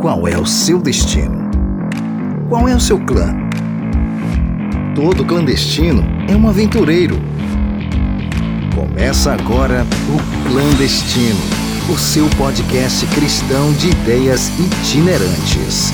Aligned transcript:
Qual 0.00 0.26
é 0.26 0.38
o 0.38 0.46
seu 0.46 0.80
destino? 0.80 1.50
Qual 2.48 2.66
é 2.66 2.74
o 2.74 2.80
seu 2.80 2.98
clã? 3.04 3.34
Todo 4.94 5.26
clandestino 5.26 6.02
é 6.26 6.34
um 6.34 6.48
aventureiro. 6.48 7.16
Começa 8.74 9.30
agora 9.30 9.84
o 10.08 10.48
Clandestino, 10.48 11.38
o 11.92 11.98
seu 11.98 12.26
podcast 12.38 13.06
cristão 13.08 13.74
de 13.74 13.90
ideias 13.90 14.48
itinerantes. 14.58 15.92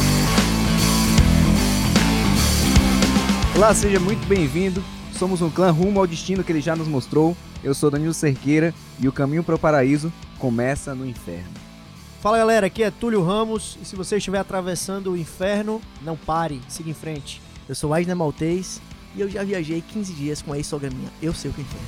Olá, 3.56 3.74
seja 3.74 3.98
muito 3.98 4.24
bem-vindo. 4.28 4.84
Somos 5.18 5.42
um 5.42 5.50
clã 5.50 5.72
rumo 5.72 5.98
ao 5.98 6.06
destino 6.06 6.44
que 6.44 6.52
ele 6.52 6.60
já 6.60 6.76
nos 6.76 6.86
mostrou. 6.86 7.36
Eu 7.64 7.74
sou 7.74 7.90
Danilo 7.90 8.14
Cerqueira 8.14 8.72
e 9.00 9.08
o 9.08 9.12
caminho 9.12 9.42
para 9.42 9.56
o 9.56 9.58
paraíso 9.58 10.12
começa 10.38 10.94
no 10.94 11.04
inferno. 11.04 11.65
Fala 12.26 12.38
galera, 12.38 12.66
aqui 12.66 12.82
é 12.82 12.90
Túlio 12.90 13.22
Ramos 13.22 13.78
e 13.80 13.84
se 13.84 13.94
você 13.94 14.16
estiver 14.16 14.40
atravessando 14.40 15.12
o 15.12 15.16
inferno, 15.16 15.80
não 16.02 16.16
pare, 16.16 16.60
siga 16.68 16.90
em 16.90 16.92
frente. 16.92 17.40
Eu 17.68 17.74
sou 17.76 17.94
Aisner 17.94 18.16
Maltês 18.16 18.82
e 19.14 19.20
eu 19.20 19.30
já 19.30 19.44
viajei 19.44 19.80
15 19.80 20.12
dias 20.12 20.42
com 20.42 20.52
a 20.52 20.56
ex-sogra 20.56 20.90
minha. 20.90 21.08
Eu 21.22 21.32
sei 21.32 21.52
o 21.52 21.54
que 21.54 21.60
é 21.60 21.64
inferno. 21.64 21.86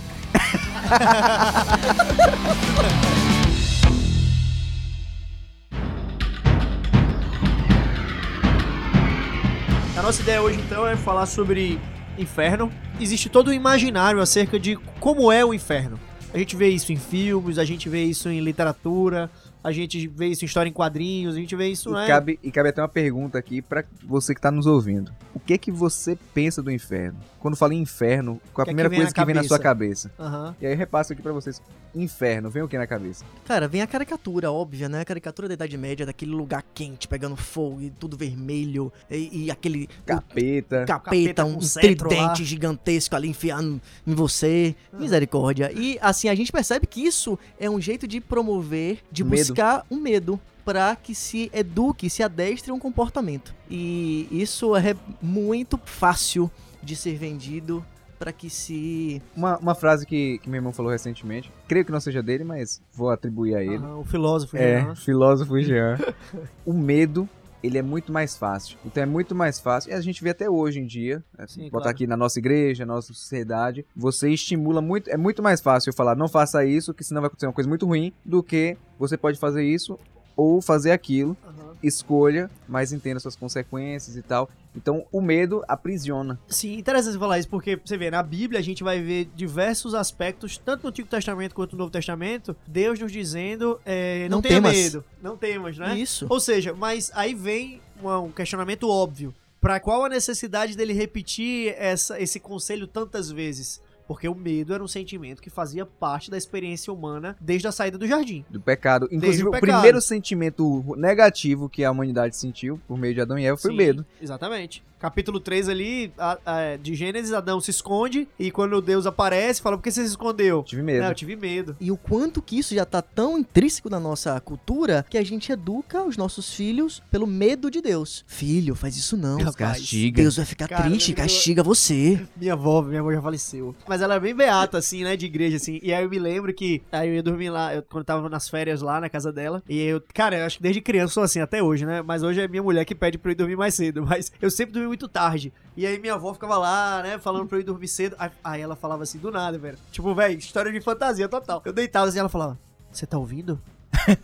A 9.98 10.02
nossa 10.02 10.22
ideia 10.22 10.40
hoje 10.40 10.60
então 10.60 10.86
é 10.86 10.94
falar 10.94 11.26
sobre 11.26 11.80
inferno. 12.16 12.70
Existe 13.00 13.28
todo 13.28 13.50
um 13.50 13.52
imaginário 13.52 14.20
acerca 14.20 14.56
de 14.56 14.76
como 15.00 15.32
é 15.32 15.44
o 15.44 15.52
inferno. 15.52 15.98
A 16.32 16.38
gente 16.38 16.54
vê 16.54 16.68
isso 16.68 16.92
em 16.92 16.96
filmes, 16.96 17.58
a 17.58 17.64
gente 17.64 17.88
vê 17.88 18.04
isso 18.04 18.28
em 18.28 18.40
literatura, 18.40 19.30
a 19.62 19.72
gente 19.72 20.06
vê 20.08 20.26
isso 20.28 20.44
em 20.44 20.46
história 20.46 20.68
em 20.68 20.72
quadrinhos, 20.72 21.34
a 21.34 21.38
gente 21.38 21.54
vê 21.56 21.68
isso, 21.68 21.90
E 21.90 21.92
né? 21.92 22.06
cabe, 22.06 22.38
e 22.42 22.50
cabe 22.50 22.68
até 22.68 22.80
uma 22.80 22.88
pergunta 22.88 23.38
aqui 23.38 23.60
para 23.60 23.84
você 24.04 24.34
que 24.34 24.40
tá 24.40 24.50
nos 24.50 24.66
ouvindo. 24.66 25.12
O 25.34 25.40
que 25.40 25.56
que 25.58 25.70
você 25.70 26.16
pensa 26.34 26.62
do 26.62 26.70
inferno? 26.70 27.18
Quando 27.40 27.56
fala 27.56 27.74
em 27.74 27.80
inferno, 27.80 28.40
qual 28.52 28.62
a 28.62 28.64
que 28.64 28.70
é 28.70 28.74
que 28.74 28.74
primeira 28.80 28.94
coisa 28.94 29.14
que 29.14 29.24
vem 29.24 29.34
na 29.34 29.44
sua 29.44 29.58
cabeça? 29.58 30.10
Aham. 30.18 30.54
E 30.60 30.66
aí 30.66 30.72
eu 30.72 30.76
repasso 30.78 31.12
aqui 31.12 31.22
para 31.22 31.32
vocês. 31.32 31.62
Inferno, 31.94 32.50
vem 32.50 32.62
o 32.62 32.68
que 32.68 32.76
na 32.76 32.86
cabeça? 32.86 33.24
Cara, 33.46 33.66
vem 33.66 33.80
a 33.80 33.86
caricatura 33.86 34.52
óbvia, 34.52 34.88
né? 34.88 35.00
A 35.00 35.04
caricatura 35.04 35.48
da 35.48 35.54
Idade 35.54 35.76
Média, 35.78 36.04
daquele 36.04 36.32
lugar 36.32 36.62
quente, 36.74 37.08
pegando 37.08 37.34
fogo 37.36 37.80
e 37.80 37.90
tudo 37.90 38.16
vermelho, 38.16 38.92
e, 39.10 39.44
e 39.44 39.50
aquele 39.50 39.88
Capeta. 40.04 40.82
o 40.82 40.86
capeta, 40.86 40.86
Capeta 40.86 41.44
um 41.44 41.58
tridente 41.58 42.10
lá. 42.20 42.34
gigantesco 42.34 43.16
ali 43.16 43.28
enfiando 43.28 43.80
em 44.06 44.14
você. 44.14 44.74
Misericórdia. 44.92 45.72
E 45.72 45.98
assim, 46.02 46.28
a 46.28 46.34
gente 46.34 46.52
percebe 46.52 46.86
que 46.86 47.00
isso 47.00 47.38
é 47.58 47.70
um 47.70 47.80
jeito 47.80 48.06
de 48.06 48.20
promover, 48.20 48.98
de 49.10 49.24
Medo. 49.24 49.47
Buscar 49.48 49.86
um 49.90 49.98
medo 50.00 50.40
para 50.64 50.94
que 50.96 51.14
se 51.14 51.50
eduque, 51.52 52.10
se 52.10 52.22
adestre 52.22 52.70
a 52.70 52.74
um 52.74 52.78
comportamento. 52.78 53.54
E 53.70 54.28
isso 54.30 54.76
é 54.76 54.94
muito 55.22 55.80
fácil 55.84 56.50
de 56.82 56.94
ser 56.94 57.16
vendido 57.16 57.84
para 58.18 58.32
que 58.32 58.50
se 58.50 59.22
Uma, 59.34 59.56
uma 59.58 59.74
frase 59.74 60.04
que, 60.04 60.38
que 60.38 60.50
meu 60.50 60.58
irmão 60.58 60.72
falou 60.72 60.90
recentemente. 60.90 61.50
Creio 61.68 61.84
que 61.84 61.92
não 61.92 62.00
seja 62.00 62.22
dele, 62.22 62.44
mas 62.44 62.82
vou 62.92 63.10
atribuir 63.10 63.54
a 63.54 63.62
ele. 63.62 63.76
Aham, 63.76 63.98
o 63.98 64.04
filósofo. 64.04 64.56
É, 64.56 64.82
Jean. 64.82 64.94
filósofo 64.96 65.60
Jean. 65.60 65.96
o 66.66 66.72
medo, 66.72 67.28
ele 67.62 67.78
é 67.78 67.82
muito 67.82 68.12
mais 68.12 68.36
fácil. 68.36 68.78
Então 68.84 69.02
é 69.02 69.06
muito 69.06 69.34
mais 69.34 69.58
fácil. 69.58 69.90
E 69.90 69.94
a 69.94 70.00
gente 70.00 70.22
vê 70.22 70.30
até 70.30 70.48
hoje 70.48 70.80
em 70.80 70.86
dia, 70.86 71.22
né, 71.36 71.46
Sim, 71.46 71.64
botar 71.64 71.84
claro. 71.84 71.90
aqui 71.90 72.06
na 72.06 72.16
nossa 72.16 72.38
igreja, 72.38 72.86
na 72.86 72.94
nossa 72.94 73.12
sociedade, 73.12 73.84
você 73.96 74.30
estimula 74.30 74.80
muito. 74.80 75.10
É 75.10 75.16
muito 75.16 75.42
mais 75.42 75.60
fácil 75.60 75.90
eu 75.90 75.94
falar, 75.94 76.16
não 76.16 76.28
faça 76.28 76.64
isso, 76.64 76.94
que 76.94 77.04
senão 77.04 77.20
vai 77.20 77.28
acontecer 77.28 77.46
uma 77.46 77.52
coisa 77.52 77.68
muito 77.68 77.86
ruim, 77.86 78.12
do 78.24 78.42
que 78.42 78.76
você 78.98 79.16
pode 79.16 79.38
fazer 79.38 79.64
isso 79.64 79.98
ou 80.38 80.62
fazer 80.62 80.92
aquilo. 80.92 81.36
Aham. 81.44 81.74
Escolha, 81.82 82.50
mas 82.68 82.92
entenda 82.92 83.20
suas 83.20 83.36
consequências 83.36 84.16
e 84.16 84.22
tal. 84.22 84.48
Então 84.74 85.04
o 85.12 85.20
medo 85.20 85.64
aprisiona. 85.68 86.38
Sim, 86.48 86.76
interessante 86.78 87.12
você 87.14 87.18
falar 87.18 87.38
isso, 87.38 87.48
porque 87.48 87.76
você 87.76 87.96
vê, 87.96 88.10
na 88.10 88.22
Bíblia 88.22 88.58
a 88.60 88.62
gente 88.62 88.82
vai 88.84 89.00
ver 89.00 89.28
diversos 89.34 89.94
aspectos, 89.94 90.56
tanto 90.58 90.82
no 90.84 90.88
Antigo 90.90 91.08
Testamento 91.08 91.54
quanto 91.54 91.72
no 91.72 91.78
Novo 91.78 91.90
Testamento, 91.90 92.56
Deus 92.66 92.98
nos 92.98 93.10
dizendo, 93.12 93.80
é, 93.84 94.28
não, 94.28 94.36
Não 94.38 94.42
tenha 94.42 94.54
temas. 94.56 94.76
medo, 94.76 95.04
não 95.22 95.36
temas, 95.36 95.78
né? 95.78 95.98
isso. 95.98 96.26
Ou 96.28 96.38
seja, 96.40 96.72
mas 96.74 97.10
aí 97.14 97.34
vem 97.34 97.80
um 98.02 98.30
questionamento 98.30 98.88
óbvio. 98.88 99.34
Pra 99.60 99.80
qual 99.80 100.04
a 100.04 100.08
necessidade 100.08 100.76
dele 100.76 100.92
repetir 100.92 101.74
essa, 101.76 102.20
esse 102.20 102.38
conselho 102.38 102.86
tantas 102.86 103.28
vezes? 103.30 103.80
Porque 104.08 104.26
o 104.26 104.34
medo 104.34 104.72
era 104.72 104.82
um 104.82 104.88
sentimento 104.88 105.42
que 105.42 105.50
fazia 105.50 105.84
parte 105.84 106.30
da 106.30 106.38
experiência 106.38 106.90
humana 106.90 107.36
desde 107.38 107.68
a 107.68 107.72
saída 107.72 107.98
do 107.98 108.06
jardim. 108.06 108.44
Do 108.48 108.58
pecado. 108.58 109.06
Inclusive, 109.12 109.44
o 109.44 109.48
o, 109.48 109.52
pecado. 109.52 109.70
primeiro 109.70 110.00
sentimento 110.00 110.82
negativo 110.96 111.68
que 111.68 111.84
a 111.84 111.90
humanidade 111.90 112.34
sentiu 112.34 112.80
por 112.88 112.98
meio 112.98 113.14
de 113.14 113.20
Adão 113.20 113.38
e 113.38 113.44
Eva 113.44 113.58
foi 113.58 113.70
o 113.70 113.74
Sim, 113.74 113.78
medo. 113.78 114.06
Exatamente. 114.20 114.82
Capítulo 114.98 115.38
3 115.40 115.68
ali, 115.68 116.12
a- 116.18 116.38
a- 116.44 116.76
de 116.76 116.94
Gênesis, 116.94 117.32
Adão 117.32 117.60
se 117.60 117.70
esconde 117.70 118.26
e 118.38 118.50
quando 118.50 118.80
Deus 118.80 119.06
aparece, 119.06 119.62
fala, 119.62 119.76
por 119.76 119.82
que 119.82 119.90
você 119.90 120.02
se 120.02 120.08
escondeu? 120.10 120.62
Tive 120.64 120.82
medo. 120.82 121.02
Não, 121.02 121.08
eu 121.08 121.14
tive 121.14 121.36
medo. 121.36 121.76
E 121.80 121.90
o 121.90 121.96
quanto 121.96 122.42
que 122.42 122.58
isso 122.58 122.74
já 122.74 122.84
tá 122.84 123.00
tão 123.00 123.38
intrínseco 123.38 123.88
na 123.88 124.00
nossa 124.00 124.38
cultura 124.40 125.04
que 125.08 125.16
a 125.18 125.24
gente 125.24 125.52
educa 125.52 126.02
os 126.02 126.16
nossos 126.16 126.52
filhos 126.54 127.02
pelo 127.10 127.26
medo 127.26 127.70
de 127.70 127.80
Deus. 127.80 128.24
Filho, 128.26 128.74
faz 128.74 128.96
isso 128.96 129.16
não. 129.16 129.38
Rapaz, 129.38 129.54
Castiga. 129.78 130.22
Deus 130.22 130.36
vai 130.36 130.44
ficar 130.46 130.68
Cara, 130.68 130.84
triste, 130.88 131.12
castiga 131.12 131.62
você. 131.62 132.20
Minha 132.36 132.54
avó, 132.54 132.82
minha 132.82 133.00
avó 133.00 133.12
já 133.12 133.22
faleceu. 133.22 133.74
Mas 133.88 134.00
ela 134.02 134.14
é 134.16 134.20
bem 134.20 134.34
beata, 134.34 134.78
assim, 134.78 135.04
né, 135.04 135.16
de 135.16 135.26
igreja, 135.26 135.56
assim. 135.56 135.78
E 135.82 135.92
aí 135.92 136.02
eu 136.04 136.10
me 136.10 136.18
lembro 136.18 136.52
que 136.52 136.82
aí 136.90 137.08
eu 137.08 137.14
ia 137.14 137.22
dormir 137.22 137.50
lá, 137.50 137.74
eu, 137.74 137.82
quando 137.82 138.00
eu 138.00 138.04
tava 138.04 138.28
nas 138.28 138.48
férias 138.48 138.80
lá 138.82 139.00
na 139.00 139.08
casa 139.08 139.32
dela. 139.32 139.62
E 139.68 139.80
eu, 139.80 140.02
cara, 140.12 140.38
eu 140.38 140.46
acho 140.46 140.56
que 140.56 140.62
desde 140.62 140.80
criança 140.80 141.10
eu 141.10 141.14
sou 141.14 141.22
assim, 141.22 141.40
até 141.40 141.62
hoje, 141.62 141.86
né? 141.86 142.02
Mas 142.02 142.22
hoje 142.22 142.40
é 142.40 142.48
minha 142.48 142.62
mulher 142.62 142.84
que 142.84 142.94
pede 142.94 143.16
pra 143.18 143.30
eu 143.30 143.32
ir 143.32 143.36
dormir 143.36 143.56
mais 143.56 143.74
cedo. 143.74 144.04
Mas 144.08 144.32
eu 144.40 144.50
sempre 144.50 144.72
dormi 144.72 144.87
muito 144.88 145.08
tarde. 145.08 145.52
E 145.76 145.86
aí 145.86 145.98
minha 145.98 146.14
avó 146.14 146.32
ficava 146.34 146.58
lá, 146.58 147.02
né, 147.02 147.18
falando 147.18 147.46
pra 147.46 147.56
eu 147.58 147.60
ir 147.60 147.64
dormir 147.64 147.88
cedo. 147.88 148.16
Aí, 148.42 148.60
ela 148.60 148.74
falava 148.74 149.02
assim, 149.04 149.18
do 149.18 149.30
nada, 149.30 149.56
velho. 149.58 149.78
Tipo, 149.92 150.14
velho, 150.14 150.38
história 150.38 150.72
de 150.72 150.80
fantasia 150.80 151.28
total. 151.28 151.62
Eu 151.64 151.72
deitava 151.72 152.08
assim, 152.08 152.18
ela 152.18 152.28
falava, 152.28 152.58
você 152.90 153.06
tá 153.06 153.16
ouvindo? 153.16 153.60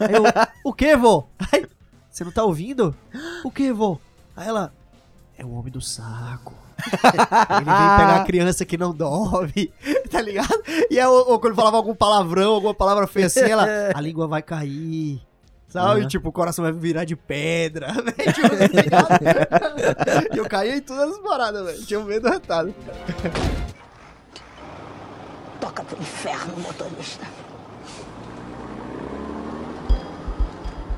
Aí 0.00 0.14
eu, 0.14 0.24
o 0.64 0.72
que, 0.72 0.96
vô? 0.96 1.28
Aí, 1.52 1.66
você 2.10 2.24
não 2.24 2.32
tá 2.32 2.42
ouvindo? 2.44 2.94
O 3.44 3.50
que, 3.50 3.72
vô? 3.72 3.98
Aí 4.36 4.48
ela, 4.48 4.72
é 5.38 5.44
o 5.44 5.52
homem 5.52 5.72
do 5.72 5.80
saco. 5.80 6.54
Ele 6.76 7.64
vem 7.64 7.64
pegar 7.64 8.16
a 8.16 8.24
criança 8.26 8.64
que 8.64 8.76
não 8.76 8.92
dorme, 8.92 9.72
tá 10.10 10.20
ligado? 10.20 10.62
E 10.90 10.98
aí, 10.98 11.06
ou, 11.06 11.32
ou 11.32 11.38
quando 11.38 11.54
falava 11.54 11.76
algum 11.76 11.94
palavrão, 11.94 12.54
alguma 12.54 12.74
palavra 12.74 13.06
feia 13.06 13.26
assim, 13.26 13.40
ela, 13.40 13.66
a 13.94 14.00
língua 14.00 14.26
vai 14.26 14.42
cair. 14.42 15.22
Sabe? 15.68 16.02
Uhum. 16.02 16.08
Tipo, 16.08 16.28
o 16.28 16.32
coração 16.32 16.62
vai 16.62 16.72
virar 16.72 17.04
de 17.04 17.16
pedra, 17.16 17.92
né? 18.02 18.12
Tipo, 18.12 18.90
tá 18.90 19.08
eu 20.36 20.48
caía 20.48 20.76
em 20.76 20.80
todas 20.80 21.14
as 21.14 21.18
paradas, 21.18 21.64
velho. 21.64 21.86
Tinha 21.86 22.00
um 22.00 22.04
medo 22.04 22.28
retado. 22.28 22.74
Toca 25.60 25.82
pro 25.84 26.00
inferno, 26.00 26.56
motorista. 26.58 27.26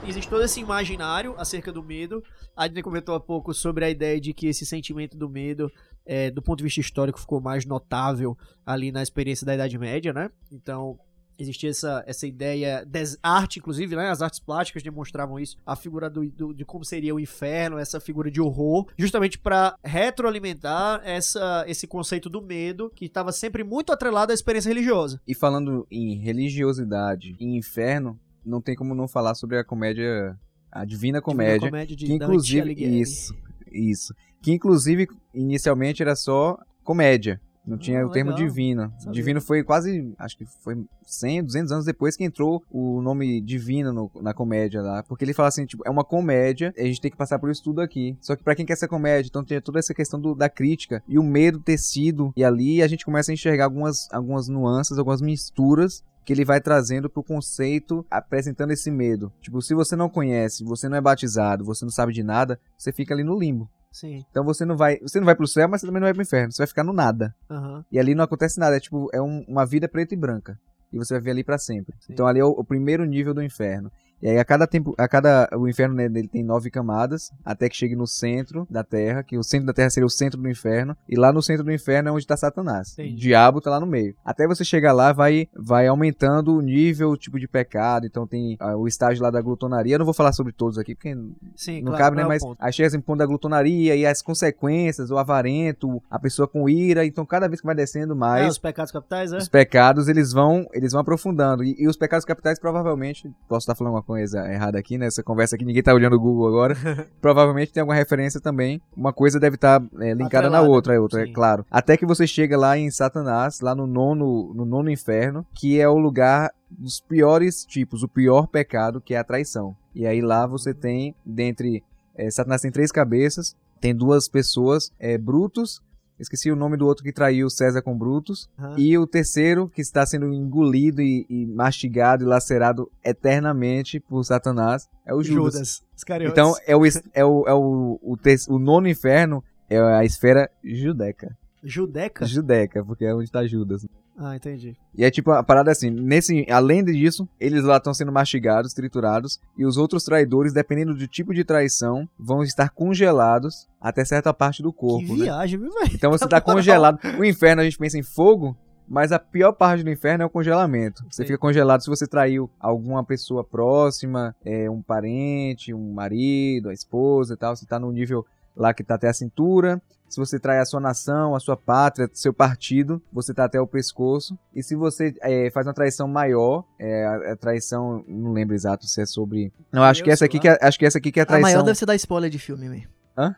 Existe 0.07 0.31
todo 0.31 0.45
esse 0.45 0.61
imaginário 0.61 1.35
acerca 1.37 1.73
do 1.73 1.83
medo. 1.83 2.23
A 2.57 2.65
Adney 2.65 2.83
comentou 2.83 3.15
há 3.17 3.21
pouco 3.21 3.53
sobre 3.53 3.85
a 3.85 3.91
ideia 3.91 4.21
de 4.21 4.33
que 4.33 4.47
esse 4.47 4.65
sentimento 4.65 5.17
do 5.17 5.29
medo, 5.29 5.71
é, 6.05 6.31
do 6.31 6.41
ponto 6.41 6.59
de 6.59 6.65
vista 6.65 6.81
histórico, 6.81 7.19
ficou 7.19 7.41
mais 7.41 7.67
notável 7.67 8.39
ali 8.65 8.93
na 8.93 9.03
experiência 9.03 9.45
da 9.45 9.55
Idade 9.55 9.77
Média, 9.77 10.13
né? 10.13 10.31
Então, 10.53 10.97
existia 11.39 11.71
essa, 11.71 12.03
essa 12.07 12.27
ideia 12.27 12.85
des 12.87 13.19
arte, 13.23 13.59
inclusive, 13.59 13.95
né? 13.95 14.09
As 14.11 14.23
artes 14.23 14.41
plásticas 14.41 14.83
demonstravam 14.83 15.39
isso, 15.39 15.57
a 15.67 15.77
figura 15.77 16.09
do, 16.09 16.25
do- 16.31 16.55
de 16.55 16.65
como 16.65 16.85
seria 16.85 17.15
o 17.15 17.21
inferno, 17.21 17.79
essa 17.79 18.01
figura 18.01 18.31
de 18.31 18.41
horror, 18.41 18.87
justamente 18.97 19.39
para 19.39 19.77
retroalimentar 19.85 21.01
essa, 21.05 21.65
esse 21.69 21.87
conceito 21.87 22.29
do 22.31 22.41
medo 22.43 22.91
que 22.95 23.05
estava 23.05 23.33
sempre 23.33 23.63
muito 23.63 23.93
atrelado 23.93 24.33
à 24.33 24.35
experiência 24.35 24.69
religiosa. 24.69 25.21
E 25.27 25.35
falando 25.35 25.87
em 25.91 26.17
religiosidade 26.17 27.37
e 27.39 27.57
inferno, 27.57 28.19
não 28.45 28.61
tem 28.61 28.75
como 28.75 28.95
não 28.95 29.07
falar 29.09 29.35
sobre 29.35 29.59
a 29.59 29.65
comédia, 29.65 30.39
a 30.73 30.85
Divina 30.85 31.21
Comédia, 31.21 31.69
Comédia 31.69 31.97
de 31.97 32.07
que 32.07 32.13
inclusive 32.13 32.73
isso, 33.01 33.35
isso, 33.71 34.15
que 34.41 34.53
inclusive 34.53 35.07
inicialmente 35.35 36.03
era 36.03 36.15
só 36.17 36.59
comédia. 36.83 37.41
Não 37.67 37.77
tinha 37.77 38.03
Ah, 38.03 38.07
o 38.07 38.11
termo 38.11 38.31
legal. 38.31 38.47
divino. 38.47 38.93
Sabia. 38.99 39.13
Divino 39.13 39.41
foi 39.41 39.65
quase, 39.65 40.15
acho 40.19 40.37
que 40.39 40.45
foi 40.63 40.85
100, 41.05 41.43
200 41.45 41.73
anos 41.73 41.85
depois 41.85 42.17
que 42.17 42.23
entrou 42.25 42.63
o 42.71 43.03
nome 43.03 43.41
divino 43.41 43.93
no- 43.93 44.11
na 44.23 44.33
comédia 44.33 44.81
lá. 44.81 45.03
Porque 45.03 45.25
ele 45.25 45.35
fala 45.35 45.49
assim, 45.49 45.67
tipo, 45.67 45.83
é 45.87 45.91
uma 45.91 46.05
comédia, 46.05 46.73
e 46.77 46.83
a 46.83 46.85
gente 46.85 47.01
tem 47.01 47.11
que 47.11 47.17
passar 47.17 47.39
por 47.41 47.51
isso 47.51 47.65
tudo 47.65 47.81
aqui. 47.81 48.17
Só 48.21 48.37
que 48.37 48.45
pra 48.45 48.55
quem 48.55 48.65
quer 48.65 48.77
ser 48.77 48.87
comédia, 48.89 49.29
então 49.29 49.45
tem 49.45 49.61
toda 49.61 49.79
essa 49.81 49.93
questão 49.93 50.21
do- 50.21 50.35
da 50.35 50.49
crítica 50.49 51.03
e 51.09 51.19
o 51.19 51.23
medo 51.25 51.59
ter 51.59 51.79
sido. 51.79 52.33
E 52.37 52.45
ali 52.45 52.83
a 52.83 52.87
gente 52.89 53.05
começa 53.05 53.33
a 53.33 53.35
enxergar 53.35 53.65
algumas, 53.65 54.09
algumas 54.13 54.47
nuances, 54.49 54.97
algumas 54.99 55.21
misturas 55.21 56.05
que 56.25 56.33
ele 56.33 56.45
vai 56.45 56.61
trazendo 56.61 57.09
pro 57.09 57.23
conceito, 57.23 58.05
apresentando 58.11 58.73
esse 58.73 58.91
medo. 58.91 59.33
Tipo, 59.41 59.63
se 59.63 59.75
você 59.75 59.95
não 59.95 60.09
conhece, 60.09 60.65
você 60.65 60.89
não 60.89 60.97
é 60.97 61.01
batizado, 61.01 61.65
você 61.65 61.85
não 61.85 61.93
sabe 61.93 62.13
de 62.13 62.23
nada, 62.25 62.59
você 62.77 62.93
fica 62.93 63.15
ali 63.15 63.23
no 63.23 63.39
limbo. 63.39 63.71
Sim. 63.99 64.25
Então 64.31 64.45
você 64.45 64.65
não 64.67 64.77
vai, 64.77 64.99
você 65.01 65.19
não 65.19 65.25
vai 65.25 65.35
pro 65.35 65.47
céu, 65.47 65.67
mas 65.69 65.81
você 65.81 65.87
também 65.87 66.01
não 66.01 66.07
vai 66.07 66.13
pro 66.13 66.23
inferno, 66.23 66.53
você 66.53 66.59
vai 66.59 66.67
ficar 66.67 66.85
no 66.85 66.93
nada. 66.93 67.35
Aham. 67.51 67.83
E 67.91 67.99
ali 67.99 68.15
não 68.15 68.25
acontece 68.25 68.61
nada, 68.61 68.77
é 68.77 68.81
tipo, 68.81 69.09
é 69.13 69.21
um- 69.23 69.43
uma 69.49 69.65
vida 69.65 69.89
preta 69.89 70.13
e 70.13 70.17
branca. 70.19 70.59
E 70.93 70.99
você 70.99 71.15
vai 71.15 71.23
ver 71.23 71.31
ali 71.31 71.43
pra 71.45 71.57
sempre. 71.59 71.95
Sim. 72.01 72.13
Então 72.13 72.27
ali 72.27 72.39
é 72.41 72.45
o, 72.45 72.49
o 72.51 72.63
primeiro 72.65 73.05
nível 73.07 73.33
do 73.33 73.43
inferno. 73.43 73.91
E 74.23 74.29
aí 74.29 74.39
a 74.39 74.45
cada 74.45 74.67
tempo, 74.67 74.95
a 74.99 75.07
cada 75.07 75.49
o 75.55 75.69
inferno 75.69 75.95
né, 75.95 76.09
dele 76.09 76.29
tem 76.29 76.43
nove 76.43 76.71
camadas, 76.71 77.31
até 77.45 77.69
que 77.69 77.77
chegue 77.77 77.95
no 77.95 78.07
centro 78.07 78.67
da 78.71 78.83
Terra, 78.83 79.23
que 79.23 79.37
o 79.37 79.43
centro 79.43 79.67
da 79.67 79.73
Terra 79.73 79.91
seria 79.91 80.07
o 80.07 80.11
centro 80.11 80.41
do 80.41 80.49
inferno, 80.49 80.97
e 81.09 81.17
lá 81.17 81.33
no 81.33 81.43
centro 81.43 81.65
do 81.65 81.73
inferno 81.73 82.09
é 82.09 82.13
onde 82.13 82.23
está 82.23 82.37
Satanás. 82.37 82.93
Entendi. 82.93 83.15
O 83.15 83.17
diabo 83.17 83.61
tá 83.61 83.71
lá 83.71 83.81
no 83.81 83.87
meio. 83.87 84.15
Até 84.25 84.47
você 84.47 84.65
chegar 84.65 84.93
lá, 84.93 85.13
vai 85.13 85.49
vai 85.55 85.87
aumentando 85.87 86.57
o 86.57 86.61
nível, 86.61 87.11
o 87.11 87.17
tipo 87.17 87.39
de 87.39 87.47
pecado. 87.47 88.07
Então 88.07 88.27
tem 88.27 88.57
ah, 88.61 88.77
o 88.77 88.87
estágio 88.89 89.23
lá 89.23 89.31
da 89.31 89.41
glutonaria. 89.41 89.95
Eu 89.95 89.99
não 89.99 90.05
vou 90.05 90.15
falar 90.15 90.33
sobre 90.33 90.53
todos 90.53 90.79
aqui, 90.79 90.95
porque 90.95 91.17
Sim, 91.55 91.83
não 91.83 91.93
claro, 91.93 92.05
cabe, 92.05 92.17
né? 92.17 92.23
é 92.23 92.27
Mas 92.27 92.43
ponto. 92.43 92.57
aí 92.61 92.73
chega 92.73 92.87
assim, 92.89 93.01
ponto 93.01 93.19
da 93.19 93.27
glutonaria 93.27 93.95
e 93.97 94.07
as 94.07 94.23
consequências, 94.23 95.11
o 95.11 95.19
avarento, 95.19 96.03
a 96.11 96.19
pessoa 96.19 96.49
com 96.49 96.69
ira. 96.69 97.05
Então 97.05 97.25
cada 97.27 97.49
vez 97.49 97.61
que 97.61 97.67
vai 97.67 97.75
descendo 97.75 98.15
É, 98.15 98.17
mais, 98.17 98.49
os 98.53 98.59
pecados 98.59 98.93
capitais, 98.93 99.33
é? 99.33 99.37
os 99.37 99.49
pecados 99.49 100.09
eles 100.09 100.33
vão 100.33 100.67
eles 100.73 100.93
vão 100.93 101.01
aprofundando 101.01 101.63
e, 101.65 101.75
e 101.79 101.89
os 101.89 101.97
pecados 101.97 102.25
capitais 102.25 102.59
provavelmente 102.59 103.31
posso 103.49 103.65
estar 103.65 103.75
falando 103.75 103.95
uma 103.95 104.03
coisa 104.07 104.47
errada 104.51 104.79
aqui 104.79 104.97
nessa 104.97 105.23
conversa 105.23 105.57
aqui 105.57 105.65
ninguém 105.65 105.83
tá 105.83 105.93
olhando 105.93 106.15
o 106.15 106.21
Google 106.21 106.47
agora. 106.47 106.77
Provavelmente 107.21 107.73
tem 107.73 107.81
alguma 107.81 107.97
referência 107.97 108.41
também. 108.41 108.81
Uma 108.97 109.13
coisa 109.13 109.41
deve 109.41 109.57
estar 109.57 109.83
é, 110.01 110.15
linkada 110.15 110.49
na 110.49 110.63
outra 110.63 110.95
é 110.95 111.01
outra 111.01 111.23
é 111.23 111.27
sim. 111.27 111.33
claro. 111.33 111.67
Até 111.71 111.97
que 111.97 112.07
você 112.07 112.27
chega 112.27 112.57
lá 112.57 112.79
em 112.79 112.91
Satanás 112.91 113.61
lá 113.61 113.75
no 113.75 113.87
nono 113.87 114.55
no 114.55 114.65
nono 114.65 114.91
inferno 114.91 115.45
que 115.53 115.81
é 115.81 115.89
o 115.89 115.99
lugar 115.99 116.53
dos 116.71 117.01
piores 117.01 117.65
tipos 117.65 118.03
o 118.03 118.09
pior 118.09 118.47
pecado 118.47 119.01
que 119.01 119.15
é 119.15 119.19
a 119.19 119.25
traição. 119.25 119.77
E 119.95 120.07
aí 120.07 120.21
lá 120.21 120.47
você 120.47 120.73
tem 120.73 121.15
dentre 121.25 121.83
é, 122.15 122.31
Satanás 122.31 122.63
tem 122.63 122.71
três 122.71 122.93
cabeças 122.93 123.57
tem 123.81 123.95
duas 123.95 124.29
pessoas 124.29 124.93
é, 124.99 125.19
Brutus 125.19 125.83
Esqueci 126.19 126.51
o 126.51 126.57
nome 126.57 126.77
do 126.77 126.87
outro 126.87 127.05
que 127.05 127.13
traiu 127.13 127.51
César 127.51 127.83
com 127.83 127.97
Brutus. 127.97 128.49
Aham. 128.59 128.75
E 128.79 128.97
o 128.97 129.07
terceiro, 129.07 129.69
que 129.69 129.83
está 129.83 130.07
sendo 130.07 130.33
engolido 130.33 131.03
e, 131.03 131.27
e 131.29 131.47
mastigado 131.47 132.25
e 132.25 132.27
lacerado 132.27 132.91
eternamente 133.05 134.01
por 134.01 134.25
Satanás, 134.25 134.89
é 135.05 135.13
o 135.15 135.23
Judas. 135.23 135.55
Judas. 135.55 135.85
Então, 136.33 136.55
é 136.67 136.77
o, 136.77 136.87
é 136.87 137.25
o, 137.25 137.45
é 137.49 137.55
o, 137.55 137.99
o, 138.03 138.17
ter- 138.17 138.39
o 138.49 138.59
nono 138.59 138.89
inferno 138.89 139.43
é 139.69 139.79
a 139.79 140.05
esfera 140.05 140.51
judeca. 140.65 141.37
Judeca? 141.63 142.25
Judeca, 142.25 142.85
porque 142.85 143.05
é 143.05 143.15
onde 143.15 143.25
está 143.25 143.47
Judas. 143.47 143.85
Ah, 144.19 144.35
entendi. 144.35 144.75
E 144.97 145.05
é 145.05 145.11
tipo, 145.11 145.31
a 145.31 145.43
parada 145.43 145.71
é 145.71 145.73
assim, 145.73 145.91
nesse, 145.91 146.47
além 146.51 146.83
disso, 146.83 147.29
eles 147.39 147.65
lá 147.65 147.77
estão 147.77 147.93
sendo 147.93 148.11
mastigados, 148.11 148.73
triturados, 148.73 149.39
e 149.59 149.67
os 149.67 149.77
outros 149.77 150.05
traidores, 150.05 150.55
dependendo 150.55 150.95
do 150.95 151.07
tipo 151.07 151.35
de 151.35 151.45
traição, 151.45 152.09
vão 152.19 152.43
estar 152.43 152.71
congelados 152.71 153.69
até 153.81 154.05
certa 154.05 154.33
parte 154.33 154.63
do 154.63 154.73
corpo, 154.73 155.07
que 155.07 155.19
né? 155.19 155.25
viagem, 155.25 155.59
viu, 155.61 155.71
velho? 155.71 155.91
Então 155.95 156.11
você 156.11 156.27
tá 156.27 156.41
congelado. 156.41 156.99
O 157.19 157.25
inferno 157.25 157.61
a 157.61 157.65
gente 157.65 157.77
pensa 157.77 157.99
em 157.99 158.03
fogo, 158.03 158.57
mas 158.89 159.13
a 159.13 159.19
pior 159.19 159.53
parte 159.53 159.83
do 159.83 159.91
inferno 159.91 160.23
é 160.23 160.27
o 160.27 160.31
congelamento. 160.31 161.05
Você 161.11 161.23
Sim. 161.23 161.27
fica 161.27 161.39
congelado 161.39 161.83
se 161.83 161.91
você 161.91 162.07
traiu 162.07 162.49
alguma 162.59 163.05
pessoa 163.05 163.45
próxima, 163.45 164.35
é, 164.45 164.71
um 164.71 164.81
parente, 164.81 165.75
um 165.75 165.93
marido, 165.93 166.71
a 166.71 166.73
esposa 166.73 167.35
e 167.35 167.37
tal. 167.37 167.55
Você 167.55 167.67
tá 167.67 167.79
no 167.79 167.91
nível 167.91 168.25
lá 168.57 168.73
que 168.75 168.83
tá 168.83 168.95
até 168.95 169.09
a 169.09 169.13
cintura. 169.13 169.81
Se 170.09 170.19
você 170.21 170.39
trai 170.39 170.61
a 170.61 170.65
sua 170.65 170.79
nação, 170.81 171.35
a 171.35 171.41
sua 171.41 171.57
pátria, 171.57 172.09
seu 172.13 172.33
partido, 172.33 173.03
você 173.13 173.35
tá 173.35 173.45
até 173.45 173.61
o 173.61 173.67
pescoço. 173.67 174.39
E 174.55 174.63
se 174.63 174.77
você 174.77 175.13
é, 175.21 175.51
faz 175.51 175.67
uma 175.67 175.75
traição 175.75 176.07
maior, 176.07 176.65
é, 176.79 177.05
a, 177.05 177.33
a 177.33 177.37
traição, 177.37 178.05
não 178.07 178.33
lembro 178.33 178.55
exato 178.55 178.87
se 178.87 179.01
é 179.03 179.07
sobre. 179.07 179.53
Não, 179.73 179.83
acho 179.83 180.05
que 180.05 180.11
essa 180.11 180.25
aqui 180.25 180.39
que 180.39 180.49
é, 180.49 180.57
acho 180.63 180.79
que 180.79 180.87
essa 180.87 180.99
aqui 180.99 181.11
que 181.11 181.19
é 181.19 181.23
a 181.23 181.25
A 181.25 181.27
traição. 181.27 181.51
maior 181.51 181.63
deve 181.65 181.77
ser 181.77 181.87
dar 181.87 181.97
spoiler 181.97 182.31
de 182.31 182.39
filme, 182.39 182.69
mesmo. 182.69 182.87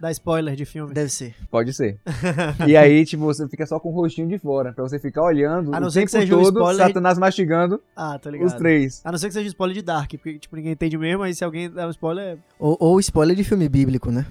Dá 0.01 0.11
spoiler 0.11 0.57
de 0.57 0.65
filme. 0.65 0.93
Deve 0.93 1.09
ser. 1.09 1.37
Pode 1.51 1.73
ser. 1.73 2.01
e 2.67 2.77
aí, 2.77 3.05
tipo, 3.07 3.23
você 3.25 3.47
fica 3.49 3.65
só 3.65 3.79
com 3.79 3.91
o 3.91 3.93
rostinho 3.95 4.27
de 4.29 4.37
fora, 4.37 4.73
pra 4.73 4.83
você 4.83 4.99
ficar 4.99 5.23
olhando 5.23 5.73
A 5.73 5.79
não 5.79 5.87
o 5.87 5.91
ser 5.91 6.01
tempo 6.01 6.07
que 6.07 6.19
seja 6.19 6.37
um 6.37 6.43
todo, 6.43 6.59
spoiler- 6.59 6.87
Satanás 6.89 7.17
mastigando 7.17 7.81
Ah, 7.95 8.19
tá 8.19 8.29
ligado. 8.29 8.49
os 8.49 8.55
três. 8.55 9.01
A 9.05 9.13
não 9.13 9.19
ser 9.19 9.29
que 9.29 9.35
seja 9.35 9.47
spoiler 9.49 9.77
de 9.77 9.83
Dark, 9.83 10.11
porque, 10.11 10.37
tipo, 10.39 10.57
ninguém 10.57 10.73
entende 10.73 10.99
mesmo, 10.99 11.23
aí 11.23 11.33
se 11.33 11.45
alguém 11.45 11.71
dá 11.71 11.87
um 11.87 11.91
spoiler... 11.91 12.39
Ou, 12.59 12.77
ou 12.81 12.99
spoiler 13.01 13.37
de 13.37 13.45
filme 13.45 13.69
bíblico, 13.69 14.11
né? 14.11 14.27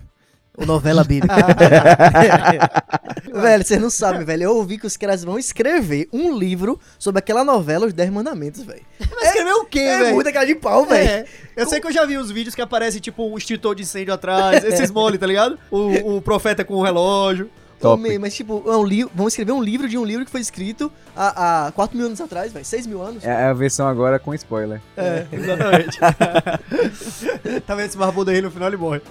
Ou 0.58 0.66
novela 0.66 1.04
bíblica. 1.04 1.36
velho, 3.32 3.64
vocês 3.64 3.80
não 3.80 3.90
sabem, 3.92 4.26
velho. 4.26 4.44
Eu 4.44 4.56
ouvi 4.56 4.78
que 4.80 4.88
os 4.88 4.98
caras 4.98 5.24
vão 5.24 5.38
escrever 5.38 6.10
um 6.12 6.36
livro 6.36 6.80
sobre 6.98 7.20
aquela 7.20 7.44
novela, 7.44 7.86
Os 7.86 7.94
Dez 7.94 8.10
Mandamentos, 8.10 8.64
velho. 8.64 8.82
Mas 9.00 9.28
escrever 9.28 9.54
o 9.54 9.66
quê, 9.66 9.80
É 9.80 10.00
velho? 10.00 10.16
muita 10.16 10.32
cara 10.32 10.46
de 10.48 10.56
pau, 10.56 10.86
velho. 10.86 11.08
É, 11.08 11.26
eu 11.56 11.68
sei 11.68 11.80
que 11.80 11.86
eu 11.88 11.92
já 11.92 12.06
vi 12.06 12.18
uns 12.18 12.32
vídeos 12.32 12.56
que 12.56 12.62
aparece, 12.62 13.00
tipo, 13.00 13.24
um 13.32 13.38
extintor 13.38 13.76
de 13.76 13.84
incêndio 13.84 14.14
atrás, 14.14 14.64
esses 14.64 14.90
mole, 14.90 15.18
tá 15.18 15.28
ligado? 15.28 15.60
O, 15.70 16.18
o 16.18 16.22
profeta 16.22 16.66
com 16.66 16.74
o 16.74 16.84
relógio. 16.84 17.50
Top. 17.80 18.18
Mas 18.20 18.36
tipo, 18.36 18.64
é 18.66 18.76
um 18.76 18.84
livro. 18.84 19.12
Vamos 19.14 19.34
escrever 19.34 19.52
um 19.52 19.62
livro 19.62 19.88
de 19.88 19.98
um 19.98 20.04
livro 20.04 20.26
que 20.26 20.32
foi 20.32 20.42
escrito 20.42 20.92
há, 21.16 21.68
há 21.68 21.72
4 21.72 21.96
mil 21.96 22.08
anos 22.08 22.20
atrás, 22.20 22.52
velho. 22.52 22.66
6 22.66 22.88
mil 22.88 23.02
anos. 23.02 23.24
É 23.24 23.46
a 23.46 23.54
versão 23.54 23.88
agora 23.88 24.18
com 24.18 24.34
spoiler. 24.34 24.82
É, 24.96 25.28
exatamente. 25.32 26.00
tá 27.66 27.76
vendo 27.76 27.88
esse 27.88 27.98
barbudo 27.98 28.32
aí 28.32 28.42
no 28.42 28.50
final 28.50 28.70
ele 28.70 28.78
morre. 28.78 29.02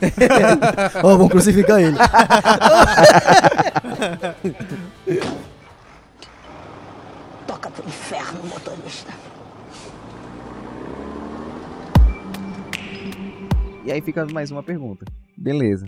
Ó, 1.02 1.16
vamos 1.16 1.30
crucificar 1.30 1.80
ele. 1.80 1.96
Toca 7.46 7.70
pro 7.70 7.86
inferno, 7.86 8.42
motorista. 8.44 9.12
E 13.84 13.92
aí 13.92 14.00
fica 14.00 14.26
mais 14.26 14.50
uma 14.50 14.64
pergunta. 14.64 15.04
Beleza. 15.36 15.86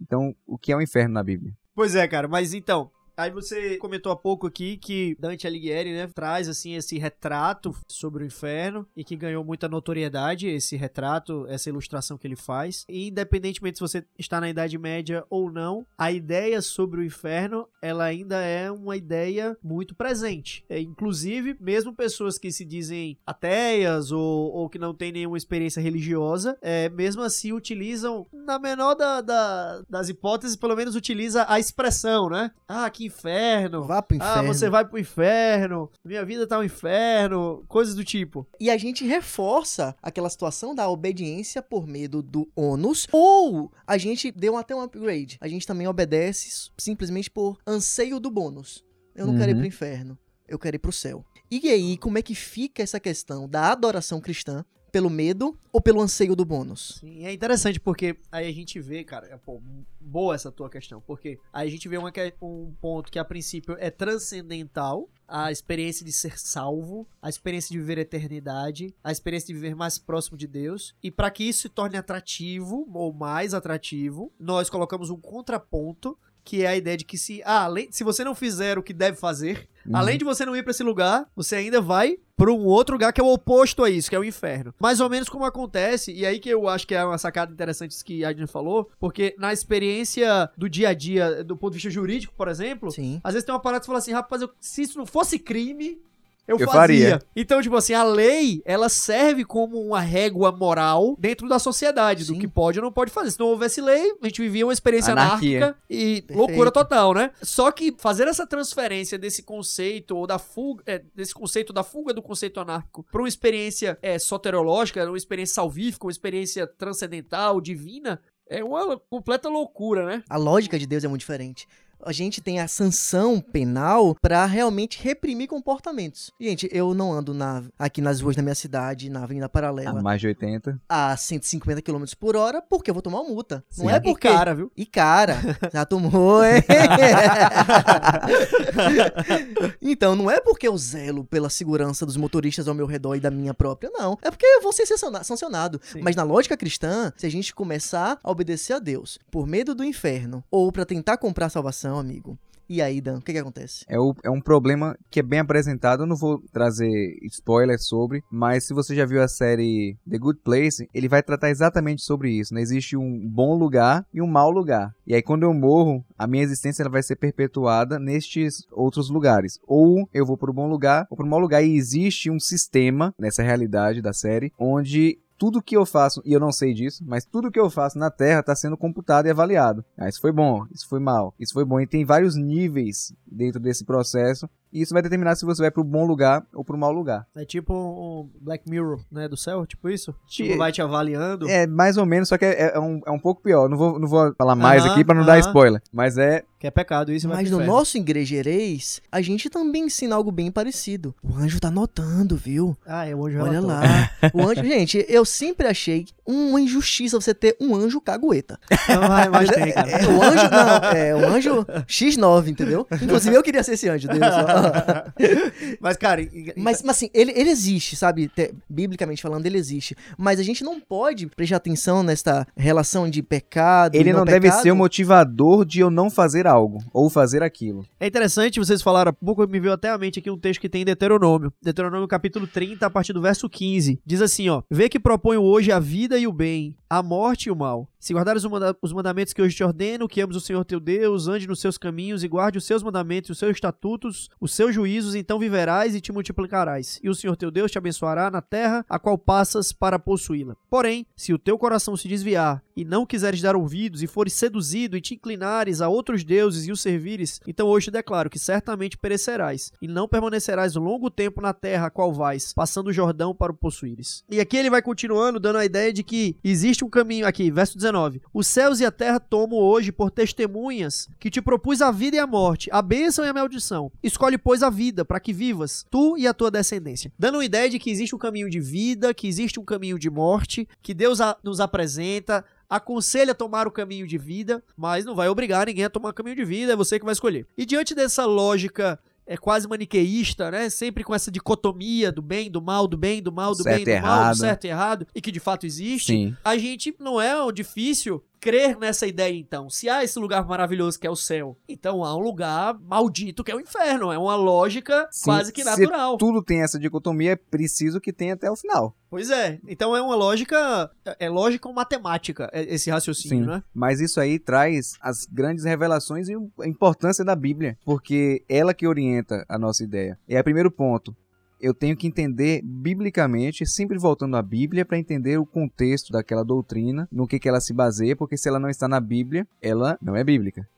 Então, 0.00 0.34
o 0.46 0.56
que 0.56 0.72
é 0.72 0.76
o 0.76 0.80
inferno 0.80 1.12
na 1.12 1.22
Bíblia? 1.22 1.52
Pois 1.74 1.94
é, 1.94 2.06
cara, 2.06 2.28
mas 2.28 2.54
então. 2.54 2.90
Aí 3.16 3.30
você 3.30 3.76
comentou 3.78 4.10
há 4.12 4.16
pouco 4.16 4.46
aqui 4.46 4.76
que 4.76 5.16
Dante 5.20 5.46
Alighieri, 5.46 5.92
né, 5.92 6.08
traz 6.14 6.48
assim 6.48 6.74
esse 6.74 6.98
retrato 6.98 7.74
sobre 7.88 8.24
o 8.24 8.26
inferno 8.26 8.86
e 8.96 9.04
que 9.04 9.16
ganhou 9.16 9.44
muita 9.44 9.68
notoriedade 9.68 10.48
esse 10.48 10.76
retrato, 10.76 11.46
essa 11.48 11.68
ilustração 11.68 12.18
que 12.18 12.26
ele 12.26 12.36
faz. 12.36 12.84
E 12.88 13.08
independentemente 13.08 13.78
se 13.78 13.80
você 13.82 14.04
está 14.18 14.40
na 14.40 14.48
Idade 14.48 14.76
Média 14.78 15.24
ou 15.30 15.50
não, 15.50 15.86
a 15.96 16.10
ideia 16.10 16.60
sobre 16.60 17.00
o 17.00 17.04
inferno, 17.04 17.68
ela 17.80 18.04
ainda 18.04 18.40
é 18.40 18.70
uma 18.70 18.96
ideia 18.96 19.56
muito 19.62 19.94
presente. 19.94 20.64
É, 20.68 20.80
inclusive, 20.80 21.56
mesmo 21.60 21.94
pessoas 21.94 22.38
que 22.38 22.50
se 22.50 22.64
dizem 22.64 23.16
ateias 23.26 24.10
ou, 24.10 24.52
ou 24.52 24.68
que 24.68 24.78
não 24.78 24.94
têm 24.94 25.12
nenhuma 25.12 25.36
experiência 25.38 25.80
religiosa, 25.80 26.56
é, 26.62 26.88
mesmo 26.88 27.22
assim 27.22 27.52
utilizam, 27.52 28.26
na 28.32 28.58
menor 28.58 28.94
da- 28.94 29.20
da- 29.20 29.82
das 29.88 30.08
hipóteses, 30.08 30.56
pelo 30.56 30.74
menos 30.76 30.94
utiliza 30.96 31.44
a 31.48 31.58
expressão, 31.60 32.28
né? 32.28 32.50
Ah, 32.66 32.88
que 32.90 33.03
inferno. 33.06 33.84
Vá 33.84 34.00
pro 34.02 34.16
Ah, 34.20 34.30
inferno. 34.32 34.54
você 34.54 34.68
vai 34.70 34.84
pro 34.84 34.98
inferno. 34.98 35.90
Minha 36.04 36.24
vida 36.24 36.46
tá 36.46 36.58
um 36.58 36.62
inferno. 36.62 37.64
Coisas 37.68 37.94
do 37.94 38.04
tipo. 38.04 38.46
E 38.60 38.70
a 38.70 38.76
gente 38.76 39.04
reforça 39.04 39.94
aquela 40.02 40.28
situação 40.30 40.74
da 40.74 40.88
obediência 40.88 41.62
por 41.62 41.86
medo 41.86 42.22
do 42.22 42.48
ônus, 42.54 43.06
ou 43.12 43.70
a 43.86 43.96
gente 43.98 44.30
deu 44.30 44.56
até 44.56 44.74
um 44.74 44.80
upgrade. 44.82 45.36
A 45.40 45.48
gente 45.48 45.66
também 45.66 45.86
obedece 45.88 46.70
simplesmente 46.78 47.30
por 47.30 47.58
anseio 47.66 48.18
do 48.20 48.30
bônus. 48.30 48.84
Eu 49.14 49.26
não 49.26 49.36
quero 49.36 49.50
ir 49.50 49.54
Uhum. 49.54 49.58
pro 49.60 49.66
inferno, 49.68 50.18
eu 50.48 50.58
quero 50.58 50.76
ir 50.76 50.80
pro 50.80 50.92
céu. 50.92 51.24
E 51.50 51.68
aí, 51.70 51.96
como 51.98 52.18
é 52.18 52.22
que 52.22 52.34
fica 52.34 52.82
essa 52.82 52.98
questão 52.98 53.48
da 53.48 53.70
adoração 53.70 54.20
cristã 54.20 54.64
pelo 54.94 55.10
medo 55.10 55.58
ou 55.72 55.80
pelo 55.80 56.00
anseio 56.00 56.36
do 56.36 56.44
bônus? 56.44 56.98
Sim, 57.00 57.24
é 57.26 57.32
interessante 57.32 57.80
porque 57.80 58.16
aí 58.30 58.46
a 58.48 58.52
gente 58.52 58.78
vê, 58.78 59.02
cara, 59.02 59.26
é, 59.26 59.36
pô, 59.36 59.60
boa 60.00 60.36
essa 60.36 60.52
tua 60.52 60.70
questão, 60.70 61.00
porque 61.00 61.36
aí 61.52 61.66
a 61.66 61.70
gente 61.70 61.88
vê 61.88 61.98
uma 61.98 62.12
que- 62.12 62.32
um 62.40 62.72
ponto 62.80 63.10
que 63.10 63.18
a 63.18 63.24
princípio 63.24 63.74
é 63.80 63.90
transcendental, 63.90 65.08
a 65.26 65.50
experiência 65.50 66.06
de 66.06 66.12
ser 66.12 66.38
salvo, 66.38 67.08
a 67.20 67.28
experiência 67.28 67.72
de 67.72 67.78
viver 67.80 67.98
a 67.98 68.02
eternidade, 68.02 68.94
a 69.02 69.10
experiência 69.10 69.48
de 69.48 69.54
viver 69.54 69.74
mais 69.74 69.98
próximo 69.98 70.38
de 70.38 70.46
Deus, 70.46 70.94
e 71.02 71.10
para 71.10 71.28
que 71.28 71.42
isso 71.42 71.62
se 71.62 71.68
torne 71.68 71.96
atrativo 71.96 72.88
ou 72.94 73.12
mais 73.12 73.52
atrativo, 73.52 74.32
nós 74.38 74.70
colocamos 74.70 75.10
um 75.10 75.16
contraponto 75.20 76.16
que 76.44 76.62
é 76.62 76.66
a 76.68 76.76
ideia 76.76 76.96
de 76.96 77.04
que 77.04 77.18
se, 77.18 77.42
ah, 77.44 77.64
além, 77.64 77.90
se 77.90 78.04
você 78.04 78.22
não 78.22 78.34
fizer 78.34 78.78
o 78.78 78.82
que 78.82 78.92
deve 78.92 79.16
fazer, 79.16 79.66
Uhum. 79.86 79.96
além 79.96 80.18
de 80.18 80.24
você 80.24 80.44
não 80.46 80.56
ir 80.56 80.62
pra 80.62 80.70
esse 80.70 80.82
lugar, 80.82 81.26
você 81.36 81.56
ainda 81.56 81.80
vai 81.80 82.16
pra 82.36 82.50
um 82.52 82.64
outro 82.64 82.94
lugar 82.94 83.12
que 83.12 83.20
é 83.20 83.24
o 83.24 83.32
oposto 83.32 83.84
a 83.84 83.90
isso, 83.90 84.10
que 84.10 84.16
é 84.16 84.18
o 84.18 84.24
inferno. 84.24 84.74
Mais 84.80 85.00
ou 85.00 85.08
menos 85.08 85.28
como 85.28 85.44
acontece, 85.44 86.12
e 86.12 86.26
aí 86.26 86.38
que 86.40 86.48
eu 86.48 86.68
acho 86.68 86.86
que 86.86 86.94
é 86.94 87.04
uma 87.04 87.16
sacada 87.18 87.52
interessante 87.52 87.92
isso 87.92 88.04
que 88.04 88.24
a 88.24 88.30
Adrian 88.30 88.46
falou, 88.46 88.90
porque 88.98 89.34
na 89.38 89.52
experiência 89.52 90.50
do 90.56 90.68
dia 90.68 90.88
a 90.88 90.94
dia, 90.94 91.44
do 91.44 91.56
ponto 91.56 91.72
de 91.72 91.76
vista 91.78 91.90
jurídico, 91.90 92.34
por 92.36 92.48
exemplo, 92.48 92.90
Sim. 92.90 93.20
às 93.22 93.34
vezes 93.34 93.44
tem 93.46 93.54
uma 93.54 93.60
parada 93.60 93.80
que 93.80 93.86
você 93.86 93.90
fala 93.90 93.98
assim, 93.98 94.12
rapaz, 94.12 94.42
eu- 94.42 94.50
se 94.60 94.82
isso 94.82 94.98
não 94.98 95.06
fosse 95.06 95.38
crime, 95.38 95.98
eu, 96.46 96.58
Eu 96.58 96.66
fazia. 96.66 96.78
faria. 96.80 97.22
Então, 97.34 97.60
tipo 97.62 97.74
assim, 97.76 97.94
a 97.94 98.02
lei, 98.04 98.62
ela 98.64 98.88
serve 98.88 99.44
como 99.44 99.80
uma 99.80 100.00
régua 100.00 100.52
moral 100.52 101.16
dentro 101.18 101.48
da 101.48 101.58
sociedade, 101.58 102.24
do 102.24 102.34
Sim. 102.34 102.38
que 102.38 102.46
pode 102.48 102.78
ou 102.78 102.84
não 102.84 102.92
pode 102.92 103.10
fazer. 103.10 103.30
Se 103.30 103.40
não 103.40 103.46
houvesse 103.48 103.80
lei, 103.80 104.14
a 104.22 104.26
gente 104.26 104.42
vivia 104.42 104.66
uma 104.66 104.72
experiência 104.72 105.12
Anarquia. 105.12 105.58
anárquica 105.58 105.82
e 105.88 106.22
Perfeito. 106.22 106.38
loucura 106.38 106.70
total, 106.70 107.14
né? 107.14 107.30
Só 107.42 107.70
que 107.72 107.94
fazer 107.98 108.28
essa 108.28 108.46
transferência 108.46 109.18
desse 109.18 109.42
conceito 109.42 110.16
ou 110.16 110.26
da 110.26 110.38
fuga, 110.38 110.82
é, 110.86 111.02
desse 111.14 111.34
conceito 111.34 111.72
da 111.72 111.82
fuga 111.82 112.12
do 112.12 112.22
conceito 112.22 112.60
anárquico 112.60 113.04
para 113.10 113.20
uma 113.22 113.28
experiência 113.28 113.98
é, 114.02 114.18
soteriológica, 114.18 115.04
uma 115.06 115.16
experiência 115.16 115.54
salvífica, 115.54 116.06
uma 116.06 116.12
experiência 116.12 116.66
transcendental, 116.66 117.60
divina, 117.60 118.20
é 118.48 118.62
uma 118.62 118.98
completa 118.98 119.48
loucura, 119.48 120.04
né? 120.04 120.22
A 120.28 120.36
lógica 120.36 120.78
de 120.78 120.86
Deus 120.86 121.04
é 121.04 121.08
muito 121.08 121.20
diferente. 121.20 121.66
A 122.06 122.12
gente 122.12 122.40
tem 122.40 122.60
a 122.60 122.68
sanção 122.68 123.40
penal 123.40 124.14
pra 124.20 124.46
realmente 124.46 125.02
reprimir 125.02 125.48
comportamentos. 125.48 126.30
Gente, 126.40 126.68
eu 126.72 126.94
não 126.94 127.12
ando 127.12 127.34
na, 127.34 127.62
aqui 127.78 128.00
nas 128.00 128.20
ruas 128.20 128.36
da 128.36 128.42
minha 128.42 128.54
cidade, 128.54 129.08
na 129.10 129.22
Avenida 129.22 129.46
A 129.46 129.48
Paralela, 129.48 130.02
mais 130.02 130.20
de 130.20 130.26
80. 130.28 130.80
a 130.88 131.16
150 131.16 131.82
km 131.82 132.04
por 132.18 132.36
hora, 132.36 132.62
porque 132.62 132.90
eu 132.90 132.94
vou 132.94 133.02
tomar 133.02 133.20
uma 133.20 133.28
multa. 133.30 133.64
Não 133.76 133.86
Sim. 133.86 133.92
é 133.92 133.96
E 133.96 134.00
porque... 134.00 134.28
cara, 134.28 134.54
viu? 134.54 134.70
E 134.76 134.86
cara, 134.86 135.38
já 135.72 135.84
tomou, 135.84 136.44
hein? 136.44 136.62
então, 139.80 140.14
não 140.14 140.30
é 140.30 140.40
porque 140.40 140.66
eu 140.68 140.76
zelo 140.76 141.24
pela 141.24 141.48
segurança 141.48 142.04
dos 142.06 142.16
motoristas 142.16 142.68
ao 142.68 142.74
meu 142.74 142.86
redor 142.86 143.14
e 143.16 143.20
da 143.20 143.30
minha 143.30 143.54
própria, 143.54 143.90
não. 143.92 144.18
É 144.22 144.30
porque 144.30 144.46
eu 144.46 144.62
vou 144.62 144.72
ser 144.72 144.86
sanciona- 144.86 145.24
sancionado. 145.24 145.80
Sim. 145.82 146.00
Mas 146.02 146.16
na 146.16 146.22
lógica 146.22 146.56
cristã, 146.56 147.12
se 147.16 147.26
a 147.26 147.30
gente 147.30 147.54
começar 147.54 148.18
a 148.22 148.30
obedecer 148.30 148.74
a 148.74 148.78
Deus 148.78 149.18
por 149.30 149.46
medo 149.46 149.74
do 149.74 149.84
inferno 149.84 150.42
ou 150.50 150.70
pra 150.72 150.84
tentar 150.84 151.16
comprar 151.16 151.48
salvação, 151.48 151.93
amigo, 151.98 152.38
e 152.66 152.80
aí, 152.80 152.98
Dan, 152.98 153.18
o 153.18 153.20
que 153.20 153.30
que 153.32 153.38
acontece? 153.38 153.84
É, 153.86 154.00
o- 154.00 154.14
é 154.24 154.30
um 154.30 154.40
problema 154.40 154.96
que 155.10 155.20
é 155.20 155.22
bem 155.22 155.38
apresentado. 155.40 156.02
Eu 156.02 156.06
não 156.06 156.16
vou 156.16 156.40
trazer 156.50 156.88
spoilers 157.24 157.86
sobre, 157.86 158.22
mas 158.32 158.66
se 158.66 158.72
você 158.72 158.94
já 158.94 159.04
viu 159.04 159.22
a 159.22 159.28
série 159.28 159.98
The 160.08 160.16
Good 160.16 160.40
Place, 160.42 160.88
ele 160.94 161.06
vai 161.06 161.22
tratar 161.22 161.50
exatamente 161.50 162.00
sobre 162.02 162.30
isso. 162.30 162.54
Né? 162.54 162.62
Existe 162.62 162.96
um 162.96 163.28
bom 163.28 163.54
lugar 163.54 164.06
e 164.14 164.22
um 164.22 164.26
mau 164.26 164.50
lugar. 164.50 164.90
E 165.06 165.14
aí, 165.14 165.20
quando 165.22 165.42
eu 165.42 165.52
morro, 165.52 166.02
a 166.18 166.26
minha 166.26 166.42
existência 166.42 166.82
ela 166.82 166.90
vai 166.90 167.02
ser 167.02 167.16
perpetuada 167.16 167.98
nestes 167.98 168.66
outros 168.72 169.10
lugares. 169.10 169.58
Ou 169.66 170.08
eu 170.14 170.24
vou 170.24 170.38
para 170.38 170.50
o 170.50 170.54
bom 170.54 170.66
lugar 170.66 171.06
ou 171.10 171.18
para 171.18 171.26
o 171.26 171.28
mau 171.28 171.38
lugar. 171.38 171.62
E 171.62 171.76
existe 171.76 172.30
um 172.30 172.40
sistema 172.40 173.12
nessa 173.18 173.42
realidade 173.42 174.00
da 174.00 174.14
série 174.14 174.50
onde 174.58 175.18
tudo 175.38 175.62
que 175.62 175.76
eu 175.76 175.84
faço, 175.84 176.22
e 176.24 176.32
eu 176.32 176.40
não 176.40 176.52
sei 176.52 176.72
disso, 176.72 177.04
mas 177.06 177.24
tudo 177.24 177.50
que 177.50 177.58
eu 177.58 177.68
faço 177.68 177.98
na 177.98 178.10
Terra 178.10 178.40
está 178.40 178.54
sendo 178.54 178.76
computado 178.76 179.26
e 179.26 179.30
avaliado. 179.30 179.84
Ah, 179.96 180.08
isso 180.08 180.20
foi 180.20 180.32
bom, 180.32 180.66
isso 180.72 180.88
foi 180.88 181.00
mal, 181.00 181.34
isso 181.38 181.52
foi 181.52 181.64
bom. 181.64 181.80
E 181.80 181.86
tem 181.86 182.04
vários 182.04 182.36
níveis 182.36 183.12
dentro 183.26 183.60
desse 183.60 183.84
processo. 183.84 184.48
E 184.74 184.82
isso 184.82 184.92
vai 184.92 185.00
determinar 185.02 185.36
se 185.36 185.44
você 185.46 185.62
vai 185.62 185.70
para 185.70 185.80
o 185.80 185.84
bom 185.84 186.04
lugar 186.04 186.44
ou 186.52 186.64
para 186.64 186.74
o 186.74 186.78
mau 186.78 186.90
lugar. 186.92 187.24
É 187.36 187.44
tipo 187.44 187.72
um 187.72 188.28
Black 188.40 188.68
Mirror, 188.68 188.98
né, 189.10 189.28
do 189.28 189.36
céu, 189.36 189.64
tipo 189.64 189.88
isso? 189.88 190.12
Ti- 190.26 190.44
Tipo, 190.44 190.58
vai 190.58 190.72
te 190.72 190.82
avaliando. 190.82 191.48
É 191.48 191.64
mais 191.66 191.96
ou 191.96 192.04
menos, 192.04 192.28
só 192.28 192.36
que 192.36 192.44
é, 192.44 192.72
é 192.74 192.80
um, 192.80 193.00
é 193.06 193.10
um 193.12 193.18
pouco 193.20 193.40
pior. 193.40 193.68
Não 193.68 193.76
vou, 193.78 193.98
não 194.00 194.08
vou 194.08 194.34
falar 194.36 194.56
mais 194.56 194.82
Aham, 194.84 194.92
aqui 194.92 195.04
para 195.04 195.14
não 195.14 195.24
dar 195.24 195.34
aham. 195.38 195.40
spoiler. 195.40 195.80
Mas 195.92 196.18
é. 196.18 196.42
Que 196.58 196.66
é 196.66 196.70
pecado 196.70 197.12
isso, 197.12 197.28
Mas 197.28 197.48
pro 197.48 197.58
no 197.60 197.64
nosso 197.66 197.96
Igrejereis, 197.98 199.00
a 199.12 199.20
gente 199.20 199.48
também 199.50 199.84
ensina 199.84 200.16
algo 200.16 200.32
bem 200.32 200.50
parecido. 200.50 201.14
O 201.22 201.36
anjo 201.36 201.60
tá 201.60 201.70
notando, 201.70 202.36
viu? 202.36 202.76
Ah, 202.86 203.06
é 203.06 203.14
o 203.14 203.26
anjo 203.26 203.38
Olha 203.42 203.60
lá. 203.60 203.82
O 204.32 204.42
anjo, 204.42 204.62
gente, 204.64 205.04
eu 205.08 205.24
sempre 205.24 205.66
achei 205.68 206.06
uma 206.26 206.58
injustiça 206.60 207.20
você 207.20 207.34
ter 207.34 207.54
um 207.60 207.76
anjo 207.76 208.00
cagueta. 208.00 208.58
Não, 208.88 209.08
mas, 209.08 209.30
mas 209.30 209.50
tem, 209.50 209.72
cara. 209.72 209.90
É, 209.90 210.06
o 210.08 210.22
anjo, 210.22 210.50
não, 210.50 210.90
é 210.98 211.14
o 211.14 211.28
anjo 211.28 211.64
X9, 211.86 212.48
entendeu? 212.48 212.86
Inclusive 212.90 213.36
eu 213.36 213.42
queria 213.42 213.62
ser 213.62 213.74
esse 213.74 213.88
anjo, 213.88 214.08
Deus. 214.08 214.20
Mas, 215.80 215.96
cara, 215.96 216.22
Mas, 216.56 216.82
mas 216.82 216.96
assim, 216.96 217.10
ele, 217.12 217.32
ele 217.34 217.50
existe, 217.50 217.96
sabe? 217.96 218.28
Te- 218.28 218.54
biblicamente 218.68 219.22
falando, 219.22 219.44
ele 219.46 219.58
existe. 219.58 219.96
Mas 220.16 220.38
a 220.38 220.42
gente 220.42 220.62
não 220.64 220.80
pode 220.80 221.26
prestar 221.26 221.56
atenção 221.56 222.02
nesta 222.02 222.46
relação 222.56 223.08
de 223.08 223.22
pecado. 223.22 223.94
Ele 223.94 224.12
não 224.12 224.24
deve 224.24 224.48
pecado. 224.48 224.62
ser 224.62 224.70
o 224.70 224.76
motivador 224.76 225.64
de 225.64 225.80
eu 225.80 225.90
não 225.90 226.10
fazer 226.10 226.46
algo 226.46 226.78
ou 226.92 227.08
fazer 227.10 227.42
aquilo. 227.42 227.84
É 227.98 228.06
interessante, 228.06 228.58
vocês 228.58 228.82
falaram 228.82 229.10
há 229.10 229.12
pouco, 229.12 229.46
me 229.46 229.60
veio 229.60 229.72
até 229.72 229.90
à 229.90 229.98
mente 229.98 230.18
aqui 230.18 230.30
um 230.30 230.38
texto 230.38 230.60
que 230.60 230.68
tem 230.68 230.82
em 230.82 230.84
Deuteronômio. 230.84 231.52
Deuteronômio 231.62 232.08
capítulo 232.08 232.46
30, 232.46 232.86
a 232.86 232.90
partir 232.90 233.12
do 233.12 233.20
verso 233.20 233.48
15. 233.48 234.00
Diz 234.04 234.20
assim, 234.22 234.48
ó. 234.48 234.62
Vê 234.70 234.88
que 234.88 234.98
proponho 234.98 235.42
hoje 235.42 235.70
a 235.72 235.78
vida 235.78 236.18
e 236.18 236.26
o 236.26 236.32
bem, 236.32 236.76
a 236.98 237.02
morte 237.02 237.46
e 237.46 237.50
o 237.50 237.56
mal. 237.56 237.88
Se 237.98 238.12
guardares 238.12 238.44
os 238.82 238.92
mandamentos 238.92 239.32
que 239.32 239.40
hoje 239.40 239.56
te 239.56 239.64
ordeno, 239.64 240.06
que 240.06 240.20
ames 240.20 240.36
o 240.36 240.40
Senhor 240.40 240.62
teu 240.64 240.78
Deus, 240.78 241.26
ande 241.26 241.48
nos 241.48 241.58
seus 241.58 241.78
caminhos 241.78 242.22
e 242.22 242.28
guarde 242.28 242.58
os 242.58 242.64
seus 242.66 242.82
mandamentos, 242.82 243.30
os 243.30 243.38
seus 243.38 243.52
estatutos, 243.52 244.28
os 244.38 244.52
seus 244.52 244.74
juízos, 244.74 245.14
então 245.14 245.38
viverás 245.38 245.94
e 245.94 246.00
te 246.00 246.12
multiplicarás. 246.12 247.00
E 247.02 247.08
o 247.08 247.14
Senhor 247.14 247.34
teu 247.34 247.50
Deus 247.50 247.72
te 247.72 247.78
abençoará 247.78 248.30
na 248.30 248.42
terra 248.42 248.84
a 248.88 248.98
qual 248.98 249.16
passas 249.16 249.72
para 249.72 249.98
possuí-la. 249.98 250.54
Porém, 250.68 251.06
se 251.16 251.32
o 251.32 251.38
teu 251.38 251.56
coração 251.56 251.96
se 251.96 252.06
desviar 252.06 252.62
e 252.76 252.84
não 252.84 253.06
quiseres 253.06 253.40
dar 253.40 253.56
ouvidos 253.56 254.02
e 254.02 254.06
fores 254.06 254.34
seduzido 254.34 254.96
e 254.96 255.00
te 255.00 255.14
inclinares 255.14 255.80
a 255.80 255.88
outros 255.88 256.22
deuses 256.22 256.66
e 256.66 256.72
os 256.72 256.82
servires, 256.82 257.40
então 257.46 257.68
hoje 257.68 257.90
declaro 257.90 258.28
que 258.28 258.38
certamente 258.38 258.98
perecerás 258.98 259.72
e 259.80 259.88
não 259.88 260.06
permanecerás 260.06 260.74
longo 260.74 261.10
tempo 261.10 261.40
na 261.40 261.54
terra 261.54 261.86
a 261.86 261.90
qual 261.90 262.12
vais, 262.12 262.52
passando 262.52 262.88
o 262.88 262.92
Jordão 262.92 263.34
para 263.34 263.50
o 263.50 263.56
possuíres. 263.56 264.22
E 264.30 264.40
aqui 264.40 264.58
ele 264.58 264.68
vai 264.68 264.82
continuando 264.82 265.40
dando 265.40 265.56
a 265.56 265.64
ideia 265.64 265.90
de 265.90 266.02
que 266.02 266.36
existe 266.44 266.83
um 266.84 266.90
caminho 266.90 267.26
aqui, 267.26 267.50
verso 267.50 267.76
19. 267.76 268.20
Os 268.32 268.46
céus 268.46 268.80
e 268.80 268.84
a 268.84 268.90
terra 268.90 269.18
tomo 269.18 269.56
hoje 269.56 269.90
por 269.90 270.10
testemunhas 270.10 271.08
que 271.18 271.30
te 271.30 271.40
propus 271.40 271.80
a 271.82 271.90
vida 271.90 272.16
e 272.16 272.18
a 272.20 272.26
morte, 272.26 272.68
a 272.72 272.82
bênção 272.82 273.24
e 273.24 273.28
a 273.28 273.32
maldição. 273.32 273.90
Escolhe, 274.02 274.38
pois, 274.38 274.62
a 274.62 274.70
vida 274.70 275.04
para 275.04 275.20
que 275.20 275.32
vivas, 275.32 275.84
tu 275.90 276.16
e 276.16 276.26
a 276.26 276.34
tua 276.34 276.50
descendência. 276.50 277.12
Dando 277.18 277.36
uma 277.36 277.44
ideia 277.44 277.68
de 277.68 277.78
que 277.78 277.90
existe 277.90 278.14
um 278.14 278.18
caminho 278.18 278.48
de 278.48 278.60
vida, 278.60 279.14
que 279.14 279.26
existe 279.26 279.58
um 279.58 279.64
caminho 279.64 279.98
de 279.98 280.10
morte, 280.10 280.68
que 280.82 280.94
Deus 280.94 281.18
nos 281.42 281.60
apresenta, 281.60 282.44
aconselha 282.68 283.32
a 283.32 283.34
tomar 283.34 283.66
o 283.66 283.70
caminho 283.70 284.06
de 284.06 284.18
vida, 284.18 284.62
mas 284.76 285.04
não 285.04 285.14
vai 285.14 285.28
obrigar 285.28 285.66
ninguém 285.66 285.84
a 285.84 285.90
tomar 285.90 286.10
o 286.10 286.14
caminho 286.14 286.36
de 286.36 286.44
vida, 286.44 286.72
é 286.72 286.76
você 286.76 286.98
que 286.98 287.04
vai 287.04 287.12
escolher. 287.12 287.46
E 287.56 287.64
diante 287.64 287.94
dessa 287.94 288.24
lógica 288.24 288.98
é 289.26 289.36
quase 289.36 289.66
maniqueísta, 289.66 290.50
né? 290.50 290.68
Sempre 290.68 291.02
com 291.02 291.14
essa 291.14 291.30
dicotomia 291.30 292.12
do 292.12 292.22
bem, 292.22 292.50
do 292.50 292.60
mal, 292.60 292.86
do 292.86 292.96
bem, 292.96 293.22
do 293.22 293.32
mal, 293.32 293.52
do 293.52 293.62
Certo 293.62 293.84
bem, 293.84 293.96
do 293.96 294.02
mal, 294.02 294.16
do 294.16 294.22
errado. 294.22 294.36
certo 294.36 294.64
e 294.64 294.68
errado, 294.68 295.06
e 295.14 295.20
que 295.20 295.32
de 295.32 295.40
fato 295.40 295.66
existe. 295.66 296.12
Sim. 296.12 296.36
A 296.44 296.56
gente 296.56 296.94
não 296.98 297.20
é 297.20 297.34
difícil 297.52 298.22
crer 298.44 298.78
nessa 298.78 299.06
ideia, 299.06 299.34
então. 299.34 299.70
Se 299.70 299.88
há 299.88 300.04
esse 300.04 300.18
lugar 300.18 300.46
maravilhoso 300.46 301.00
que 301.00 301.06
é 301.06 301.10
o 301.10 301.16
céu, 301.16 301.56
então 301.66 302.04
há 302.04 302.14
um 302.14 302.20
lugar 302.20 302.78
maldito 302.78 303.42
que 303.42 303.50
é 303.50 303.54
o 303.56 303.60
inferno. 303.60 304.12
É 304.12 304.18
uma 304.18 304.36
lógica 304.36 305.08
Sim, 305.10 305.24
quase 305.24 305.50
que 305.50 305.62
se 305.64 305.70
natural. 305.70 306.18
Tudo 306.18 306.42
tem 306.42 306.62
essa 306.62 306.78
dicotomia, 306.78 307.32
é 307.32 307.36
preciso 307.36 308.02
que 308.02 308.12
tenha 308.12 308.34
até 308.34 308.50
o 308.50 308.56
final. 308.56 308.94
Pois 309.08 309.30
é. 309.30 309.58
Então 309.66 309.96
é 309.96 310.02
uma 310.02 310.14
lógica. 310.14 310.90
É 311.18 311.30
lógica 311.30 311.68
ou 311.68 311.74
matemática, 311.74 312.50
é- 312.52 312.74
esse 312.74 312.90
raciocínio, 312.90 313.44
Sim. 313.44 313.50
né? 313.50 313.62
Mas 313.72 313.98
isso 313.98 314.20
aí 314.20 314.38
traz 314.38 314.92
as 315.00 315.24
grandes 315.24 315.64
revelações 315.64 316.28
e 316.28 316.34
a 316.34 316.68
importância 316.68 317.24
da 317.24 317.34
Bíblia, 317.34 317.78
porque 317.82 318.44
ela 318.46 318.74
que 318.74 318.86
orienta 318.86 319.42
a 319.48 319.58
nossa 319.58 319.82
ideia. 319.82 320.18
E 320.28 320.36
aí, 320.36 320.42
primeiro 320.42 320.70
ponto, 320.70 321.16
eu 321.64 321.72
tenho 321.72 321.96
que 321.96 322.06
entender 322.06 322.60
biblicamente, 322.62 323.66
sempre 323.66 323.98
voltando 323.98 324.36
à 324.36 324.42
Bíblia, 324.42 324.84
para 324.84 324.98
entender 324.98 325.38
o 325.38 325.46
contexto 325.46 326.12
daquela 326.12 326.44
doutrina, 326.44 327.08
no 327.10 327.26
que, 327.26 327.38
que 327.38 327.48
ela 327.48 327.60
se 327.60 327.72
baseia, 327.72 328.14
porque 328.14 328.36
se 328.36 328.48
ela 328.48 328.60
não 328.60 328.68
está 328.68 328.86
na 328.86 329.00
Bíblia, 329.00 329.46
ela 329.62 329.98
não 330.00 330.14
é 330.14 330.22
bíblica. 330.22 330.68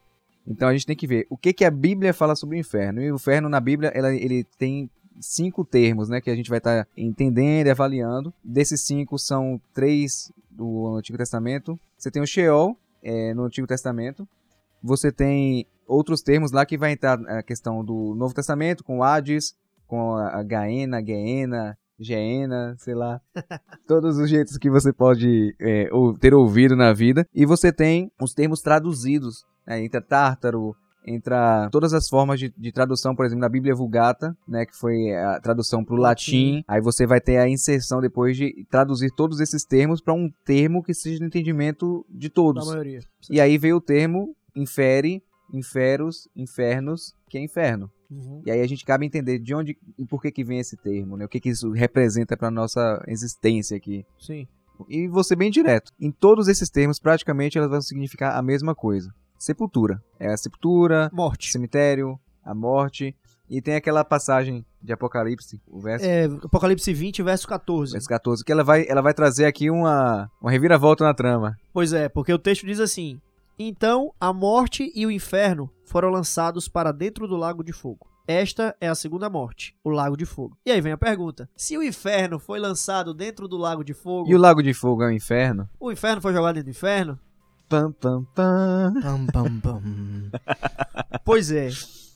Então 0.46 0.68
a 0.68 0.72
gente 0.72 0.86
tem 0.86 0.94
que 0.96 1.06
ver 1.06 1.26
o 1.28 1.36
que, 1.36 1.52
que 1.52 1.64
a 1.64 1.70
Bíblia 1.70 2.14
fala 2.14 2.36
sobre 2.36 2.56
o 2.56 2.60
inferno. 2.60 3.02
E 3.02 3.10
o 3.10 3.16
inferno 3.16 3.48
na 3.48 3.58
Bíblia, 3.58 3.90
ela- 3.94 4.14
ele 4.14 4.44
tem 4.56 4.88
cinco 5.20 5.64
termos, 5.64 6.08
né, 6.08 6.20
que 6.20 6.30
a 6.30 6.36
gente 6.36 6.48
vai 6.48 6.58
estar 6.58 6.86
entendendo 6.96 7.66
e 7.66 7.70
avaliando. 7.70 8.32
Desses 8.44 8.82
cinco 8.82 9.18
são 9.18 9.60
três 9.74 10.30
do 10.50 10.94
Antigo 10.96 11.18
Testamento. 11.18 11.78
Você 11.98 12.10
tem 12.10 12.22
o 12.22 12.26
Sheol 12.26 12.78
é, 13.02 13.34
no 13.34 13.42
Antigo 13.44 13.66
Testamento. 13.66 14.26
Você 14.82 15.10
tem 15.10 15.66
outros 15.86 16.22
termos 16.22 16.52
lá 16.52 16.64
que 16.64 16.78
vai 16.78 16.92
entrar 16.92 17.18
a 17.28 17.42
questão 17.42 17.84
do 17.84 18.14
Novo 18.14 18.34
Testamento, 18.34 18.84
com 18.84 19.02
Hades, 19.02 19.54
com 19.86 20.14
a 20.16 20.40
a 20.40 20.42
Gaena, 20.42 21.02
Geena, 21.04 21.78
Geena, 21.98 22.76
sei 22.78 22.94
lá. 22.94 23.20
Todos 23.86 24.18
os 24.18 24.28
jeitos 24.28 24.58
que 24.58 24.70
você 24.70 24.92
pode 24.92 25.54
é, 25.60 25.88
ter 26.20 26.34
ouvido 26.34 26.76
na 26.76 26.92
vida. 26.92 27.26
E 27.34 27.46
você 27.46 27.72
tem 27.72 28.10
os 28.20 28.34
termos 28.34 28.60
traduzidos. 28.60 29.44
Né, 29.66 29.82
entra 29.84 30.00
Tártaro, 30.00 30.76
entra 31.06 31.68
todas 31.70 31.94
as 31.94 32.08
formas 32.08 32.38
de, 32.38 32.52
de 32.56 32.72
tradução, 32.72 33.14
por 33.14 33.24
exemplo, 33.24 33.40
na 33.40 33.48
Bíblia 33.48 33.74
Vulgata, 33.74 34.36
né, 34.46 34.66
que 34.66 34.76
foi 34.76 35.14
a 35.14 35.40
tradução 35.40 35.84
para 35.84 35.94
o 35.94 35.98
latim. 35.98 36.62
Aí 36.68 36.80
você 36.80 37.06
vai 37.06 37.20
ter 37.20 37.38
a 37.38 37.48
inserção 37.48 38.00
depois 38.00 38.36
de 38.36 38.66
traduzir 38.70 39.10
todos 39.16 39.40
esses 39.40 39.64
termos 39.64 40.00
para 40.00 40.14
um 40.14 40.30
termo 40.44 40.82
que 40.82 40.92
seja 40.92 41.18
do 41.20 41.24
entendimento 41.24 42.04
de 42.10 42.28
Da 42.28 42.34
todos. 42.34 42.68
maioria. 42.68 43.00
E 43.30 43.40
aí 43.40 43.56
veio 43.56 43.76
o 43.76 43.80
termo 43.80 44.36
infere, 44.54 45.22
inferos, 45.52 46.28
infernos, 46.34 47.14
que 47.28 47.38
é 47.38 47.40
inferno. 47.42 47.90
Uhum. 48.10 48.42
E 48.44 48.50
aí 48.50 48.60
a 48.60 48.66
gente 48.66 48.84
cabe 48.84 49.06
entender 49.06 49.38
de 49.38 49.54
onde 49.54 49.76
e 49.98 50.04
por 50.06 50.20
que 50.22 50.30
que 50.30 50.44
vem 50.44 50.58
esse 50.58 50.76
termo, 50.76 51.16
né? 51.16 51.24
O 51.24 51.28
que 51.28 51.40
que 51.40 51.48
isso 51.48 51.70
representa 51.72 52.36
para 52.36 52.50
nossa 52.50 53.02
existência 53.06 53.76
aqui. 53.76 54.04
Sim. 54.18 54.46
E 54.88 55.08
ser 55.24 55.36
bem 55.36 55.50
direto. 55.50 55.92
Em 55.98 56.10
todos 56.10 56.48
esses 56.48 56.68
termos, 56.68 56.98
praticamente 56.98 57.56
elas 57.56 57.70
vão 57.70 57.80
significar 57.80 58.36
a 58.36 58.42
mesma 58.42 58.74
coisa. 58.74 59.10
Sepultura. 59.38 60.02
É 60.18 60.28
a 60.32 60.36
sepultura, 60.36 61.10
Morte. 61.12 61.50
cemitério, 61.50 62.18
a 62.44 62.54
morte. 62.54 63.14
E 63.48 63.62
tem 63.62 63.76
aquela 63.76 64.04
passagem 64.04 64.64
de 64.82 64.92
Apocalipse, 64.92 65.60
o 65.68 65.80
verso, 65.80 66.04
É, 66.04 66.24
Apocalipse 66.24 66.92
20, 66.92 67.22
verso 67.22 67.46
14. 67.46 67.92
verso 67.92 68.08
14, 68.08 68.44
que 68.44 68.50
ela 68.50 68.64
vai, 68.64 68.84
ela 68.88 69.00
vai 69.00 69.14
trazer 69.14 69.44
aqui 69.44 69.70
uma, 69.70 70.28
uma 70.40 70.50
reviravolta 70.50 71.04
na 71.04 71.14
trama. 71.14 71.56
Pois 71.72 71.92
é, 71.92 72.08
porque 72.08 72.32
o 72.32 72.38
texto 72.38 72.66
diz 72.66 72.80
assim: 72.80 73.20
Então 73.58 74.12
a 74.20 74.32
morte 74.32 74.92
e 74.94 75.06
o 75.06 75.10
inferno 75.10 75.70
foram 75.84 76.10
lançados 76.10 76.68
para 76.68 76.92
dentro 76.92 77.26
do 77.26 77.36
lago 77.36 77.62
de 77.64 77.72
fogo. 77.72 78.06
Esta 78.28 78.76
é 78.80 78.88
a 78.88 78.94
segunda 78.94 79.30
morte, 79.30 79.74
o 79.84 79.90
lago 79.90 80.16
de 80.16 80.26
fogo. 80.26 80.58
E 80.66 80.70
aí 80.72 80.80
vem 80.80 80.92
a 80.92 80.98
pergunta: 80.98 81.48
se 81.56 81.78
o 81.78 81.82
inferno 81.82 82.38
foi 82.38 82.58
lançado 82.58 83.14
dentro 83.14 83.46
do 83.46 83.56
lago 83.56 83.84
de 83.84 83.94
fogo, 83.94 84.28
E 84.28 84.34
o 84.34 84.38
Lago 84.38 84.62
de 84.62 84.74
Fogo 84.74 85.02
é 85.04 85.06
o 85.06 85.12
inferno? 85.12 85.68
o 85.78 85.92
inferno 85.92 86.20
foi 86.20 86.32
jogado 86.32 86.56
dentro 86.56 86.66
do 86.72 86.76
inferno? 86.76 87.18
Pam, 87.68 87.92
pam, 87.92 88.24
pam. 88.34 88.94
Pam, 89.02 89.26
pam, 89.26 89.60
pam. 89.60 89.82
Pois 91.24 91.50
é. 91.50 91.68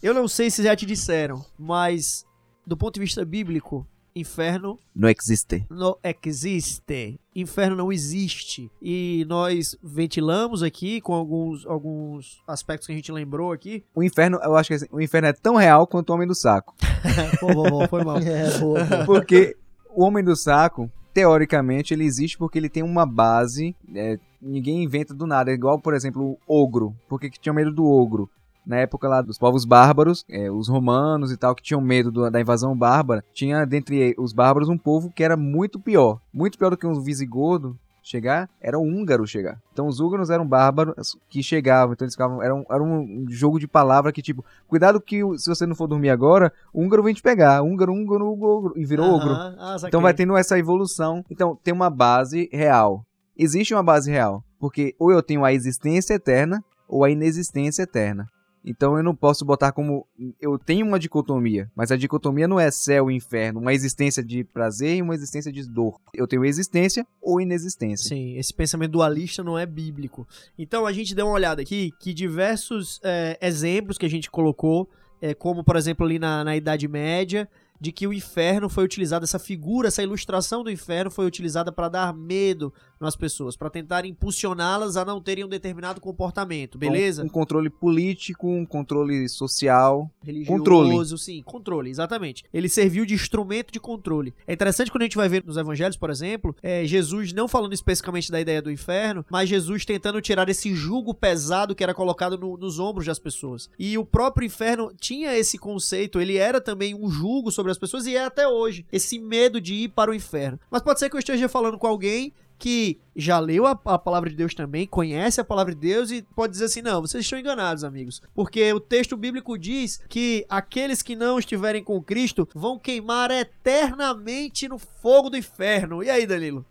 Eu 0.03 0.15
não 0.15 0.27
sei 0.29 0.51
se 0.51 0.63
já 0.63 0.75
te 0.75 0.87
disseram, 0.87 1.45
mas 1.59 2.25
do 2.67 2.77
ponto 2.77 2.95
de 2.95 3.01
vista 3.01 3.25
bíblico, 3.25 3.87
inferno 4.15 4.79
Não 4.95 5.09
existe. 5.09 5.65
não 5.71 5.97
existe. 6.25 7.19
Inferno 7.35 7.77
não 7.77 7.93
existe. 7.93 8.71
E 8.83 9.25
nós 9.29 9.77
ventilamos 9.83 10.63
aqui 10.63 11.01
com 11.01 11.15
alguns, 11.15 11.65
alguns 11.67 12.43
aspectos 12.47 12.87
que 12.87 12.93
a 12.93 12.97
gente 12.97 13.13
lembrou 13.13 13.53
aqui. 13.53 13.85
O 13.95 14.03
inferno, 14.03 14.39
eu 14.43 14.57
acho 14.57 14.69
que 14.69 14.75
assim, 14.75 14.87
o 14.91 15.01
inferno 15.01 15.29
é 15.29 15.33
tão 15.33 15.57
real 15.57 15.87
quanto 15.87 16.11
o 16.11 16.15
homem 16.15 16.27
do 16.27 16.35
saco. 16.35 16.75
Foi 17.89 18.05
mal. 18.05 18.19
É, 18.23 18.59
boa, 18.59 18.85
boa. 18.85 19.05
Porque 19.07 19.57
o 19.95 20.05
homem 20.05 20.23
do 20.23 20.37
saco, 20.37 20.91
teoricamente, 21.15 21.95
ele 21.95 22.05
existe 22.05 22.37
porque 22.37 22.59
ele 22.59 22.69
tem 22.69 22.83
uma 22.83 23.07
base. 23.07 23.75
é, 23.95 24.19
ninguém 24.41 24.83
inventa 24.83 25.13
do 25.15 25.27
nada. 25.27 25.51
É 25.51 25.55
igual, 25.55 25.79
por 25.79 25.95
exemplo, 25.95 26.39
o 26.47 26.63
ogro. 26.63 26.95
Por 27.09 27.21
que, 27.21 27.31
que 27.31 27.39
tinha 27.41 27.53
medo 27.53 27.73
do 27.73 27.85
ogro? 27.85 28.29
Na 28.71 28.77
época 28.77 29.09
lá 29.09 29.21
dos 29.21 29.37
povos 29.37 29.65
bárbaros, 29.65 30.25
é, 30.31 30.49
os 30.49 30.69
romanos 30.69 31.33
e 31.33 31.37
tal, 31.37 31.57
que 31.57 31.63
tinham 31.63 31.81
medo 31.81 32.13
do- 32.13 32.31
da 32.31 32.41
invasão 32.41 32.77
bárbara, 32.79 33.25
tinha 33.35 33.65
dentre 33.67 34.15
os 34.17 34.33
bárbaros 34.33 34.69
um 34.69 34.79
povo 34.79 35.11
que 35.11 35.25
era 35.25 35.37
muito 35.37 35.81
pior. 35.81 36.21
Muito 36.33 36.57
pior 36.57 36.71
do 36.71 36.77
que 36.77 36.87
um 36.87 37.01
visigodo 37.01 37.77
chegar, 38.01 38.49
era 38.61 38.79
o 38.79 38.83
húngaro 38.83 39.27
chegar. 39.27 39.59
Então 39.73 39.89
os 39.89 39.99
húngaros 39.99 40.31
eram 40.31 40.47
bárbaros 40.47 41.17
que 41.29 41.43
chegavam, 41.43 41.95
então 41.95 42.05
eles 42.05 42.15
ficavam. 42.15 42.41
Era 42.41 42.55
um, 42.55 42.65
era 42.71 42.81
um 42.81 43.27
jogo 43.29 43.59
de 43.59 43.67
palavra 43.67 44.13
que, 44.13 44.23
tipo, 44.23 44.45
cuidado 44.69 45.01
que 45.01 45.21
se 45.37 45.49
você 45.49 45.67
não 45.67 45.75
for 45.75 45.89
dormir 45.89 46.11
agora, 46.11 46.53
o 46.73 46.81
húngaro 46.81 47.03
vem 47.03 47.13
te 47.13 47.23
pegar. 47.23 47.63
Húngaro, 47.63 47.93
húngaro, 47.93 48.33
húngaro, 48.33 48.73
e 48.77 48.85
virou 48.85 49.11
ogro. 49.17 49.35
Aham, 49.35 49.57
ah, 49.59 49.73
saquei. 49.73 49.89
Então 49.89 50.01
vai 50.01 50.15
tendo 50.15 50.37
essa 50.37 50.57
evolução. 50.57 51.25
Então 51.29 51.59
tem 51.65 51.75
uma 51.75 51.91
base 51.91 52.49
real. 52.53 53.05
Existe 53.37 53.75
uma 53.75 53.83
base 53.83 54.09
real. 54.09 54.45
Porque 54.61 54.95
ou 54.97 55.11
eu 55.11 55.23
tenho 55.25 55.45
a 55.45 55.53
existência 55.53 56.15
eterna 56.15 56.63
ou 56.89 57.03
a 57.05 57.11
inexistência 57.11 57.83
eterna. 57.83 58.27
Então 58.65 58.97
eu 58.97 59.03
não 59.03 59.15
posso 59.15 59.45
botar 59.45 59.73
como. 59.73 60.07
Eu 60.41 60.59
tenho 60.59 60.87
uma 60.87 60.99
dicotomia, 60.99 61.71
mas 61.75 61.91
a 61.91 61.97
dicotomia 61.97 62.47
não 62.47 62.61
é 62.61 62.71
céu 62.71 63.11
e 63.11 63.15
inferno, 63.15 63.61
uma 63.61 63.73
existência 63.73 64.23
de 64.23 64.45
prazer 64.45 64.97
e 64.97 65.03
uma 65.03 65.15
existência 65.15 65.51
de 65.51 65.67
dor. 65.69 65.99
Eu 66.13 66.27
tenho 66.27 66.45
existência 66.45 67.07
ou 67.23 67.41
inexistência. 67.41 68.09
Sim, 68.09 68.37
esse 68.37 68.53
pensamento 68.53 68.93
dualista 68.93 69.43
não 69.43 69.59
é 69.59 69.65
bíblico. 69.65 70.27
Então 70.59 70.87
a 70.87 70.93
gente 70.93 71.15
deu 71.15 71.27
uma 71.27 71.35
olhada 71.35 71.63
aqui 71.63 71.93
que 71.99 72.13
diversos 72.13 73.01
é, 73.03 73.39
exemplos 73.41 73.97
que 73.97 74.07
a 74.07 74.11
gente 74.11 74.31
colocou, 74.31 74.89
é, 75.23 75.33
como 75.35 75.65
por 75.65 75.77
exemplo 75.77 76.05
ali 76.05 76.19
na, 76.19 76.45
na 76.45 76.57
Idade 76.57 76.87
Média, 76.87 77.49
de 77.81 77.91
que 77.91 78.07
o 78.07 78.13
inferno 78.13 78.69
foi 78.69 78.85
utilizado, 78.85 79.25
essa 79.25 79.39
figura, 79.39 79.89
essa 79.89 80.03
ilustração 80.03 80.63
do 80.63 80.71
inferno 80.71 81.11
foi 81.11 81.25
utilizada 81.25 81.73
para 81.73 81.89
dar 81.89 82.15
medo 82.15 82.73
nas 83.01 83.17
pessoas, 83.17 83.57
para 83.57 83.71
tentar 83.71 84.05
impulsioná-las 84.05 84.97
a 84.99 85.05
não 85.07 85.23
terem 85.23 85.43
um 85.43 85.49
determinado 85.49 86.01
comportamento, 86.03 86.77
beleza? 86.77 87.23
Um, 87.23 87.27
um 87.27 87.29
controle 87.31 87.71
político, 87.71 88.47
um 88.47 88.67
controle 88.67 89.27
social. 89.29 90.11
religioso, 90.23 90.59
Controle. 90.59 91.19
sim, 91.19 91.43
controle, 91.43 91.89
exatamente. 91.91 92.45
Ele 92.53 92.69
serviu 92.69 93.07
de 93.07 93.15
instrumento 93.15 93.73
de 93.73 93.81
controle. 93.81 94.35
É 94.47 94.53
interessante 94.53 94.91
quando 94.91 95.03
a 95.03 95.05
gente 95.07 95.17
vai 95.17 95.29
ver 95.31 95.43
nos 95.45 95.57
evangelhos, 95.57 95.97
por 95.97 96.11
exemplo, 96.11 96.55
é, 96.63 96.85
Jesus 96.85 97.33
não 97.33 97.49
falando 97.49 97.73
especificamente 97.73 98.31
da 98.31 98.39
ideia 98.41 98.61
do 98.61 98.71
inferno, 98.71 99.25
mas 99.31 99.49
Jesus 99.49 99.87
tentando 99.87 100.21
tirar 100.21 100.49
esse 100.51 100.75
jugo 100.75 101.15
pesado 101.15 101.75
que 101.75 101.83
era 101.83 101.95
colocado 101.95 102.37
no- 102.37 102.59
nos 102.59 102.79
ombros 102.79 103.07
das 103.07 103.19
pessoas. 103.19 103.71
E 103.79 103.97
o 103.97 104.05
próprio 104.05 104.45
inferno 104.45 104.93
tinha 105.01 105.35
esse 105.39 105.57
conceito, 105.57 106.21
ele 106.21 106.37
era 106.37 106.61
também 106.61 106.95
um 106.95 107.09
jugo 107.11 107.51
sobre 107.51 107.73
as 107.73 107.79
pessoas 107.79 108.05
e 108.07 108.15
é 108.15 108.25
até 108.27 108.47
hoje, 108.47 108.85
esse 108.93 109.19
medo 109.19 109.59
de 109.59 109.75
ir 109.75 109.89
para 109.89 110.11
o 110.11 110.15
inferno. 110.15 110.61
Mas 110.71 110.83
pode 110.83 110.99
ser 110.99 111.09
que 111.09 111.17
eu 111.17 111.21
esteja 111.21 111.49
falando 111.49 111.79
com 111.79 111.87
alguém 111.87 112.33
que 112.61 113.01
já 113.17 113.41
leu 113.41 113.67
a, 113.67 113.71
a 113.87 113.99
palavra 113.99 114.29
de 114.29 114.37
Deus 114.37 114.55
também, 114.55 114.87
conhece 114.87 115.41
a 115.41 115.45
palavra 115.45 115.75
de 115.75 115.81
Deus 115.81 116.11
e 116.11 116.23
pode 116.37 116.53
dizer 116.53 116.67
assim: 116.67 116.83
não, 116.83 117.01
vocês 117.01 117.25
estão 117.25 117.39
enganados, 117.39 117.83
amigos. 117.83 118.23
Porque 118.35 118.73
o 118.73 118.79
texto 118.79 119.17
bíblico 119.17 119.59
diz 119.59 120.01
que 120.09 120.45
aqueles 120.49 121.03
que 121.03 121.17
não 121.17 121.39
estiverem 121.39 121.83
com 121.83 122.01
Cristo 122.03 122.47
vão 122.55 122.79
queimar 122.79 123.31
eternamente 123.31 124.69
no 124.69 124.79
fogo 124.79 125.31
do 125.31 125.39
inferno. 125.39 126.05
E 126.05 126.11
aí, 126.11 126.27
Danilo? 126.27 126.65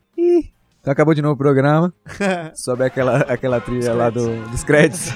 Então 0.80 0.94
acabou 0.94 1.14
de 1.14 1.22
novo 1.22 1.34
o 1.34 1.38
programa. 1.38 1.92
Sobe 2.54 2.84
aquela, 2.84 3.18
aquela 3.22 3.60
trilha 3.60 3.94
lá 3.94 4.10
do, 4.12 4.48
dos 4.50 4.64
créditos. 4.64 5.10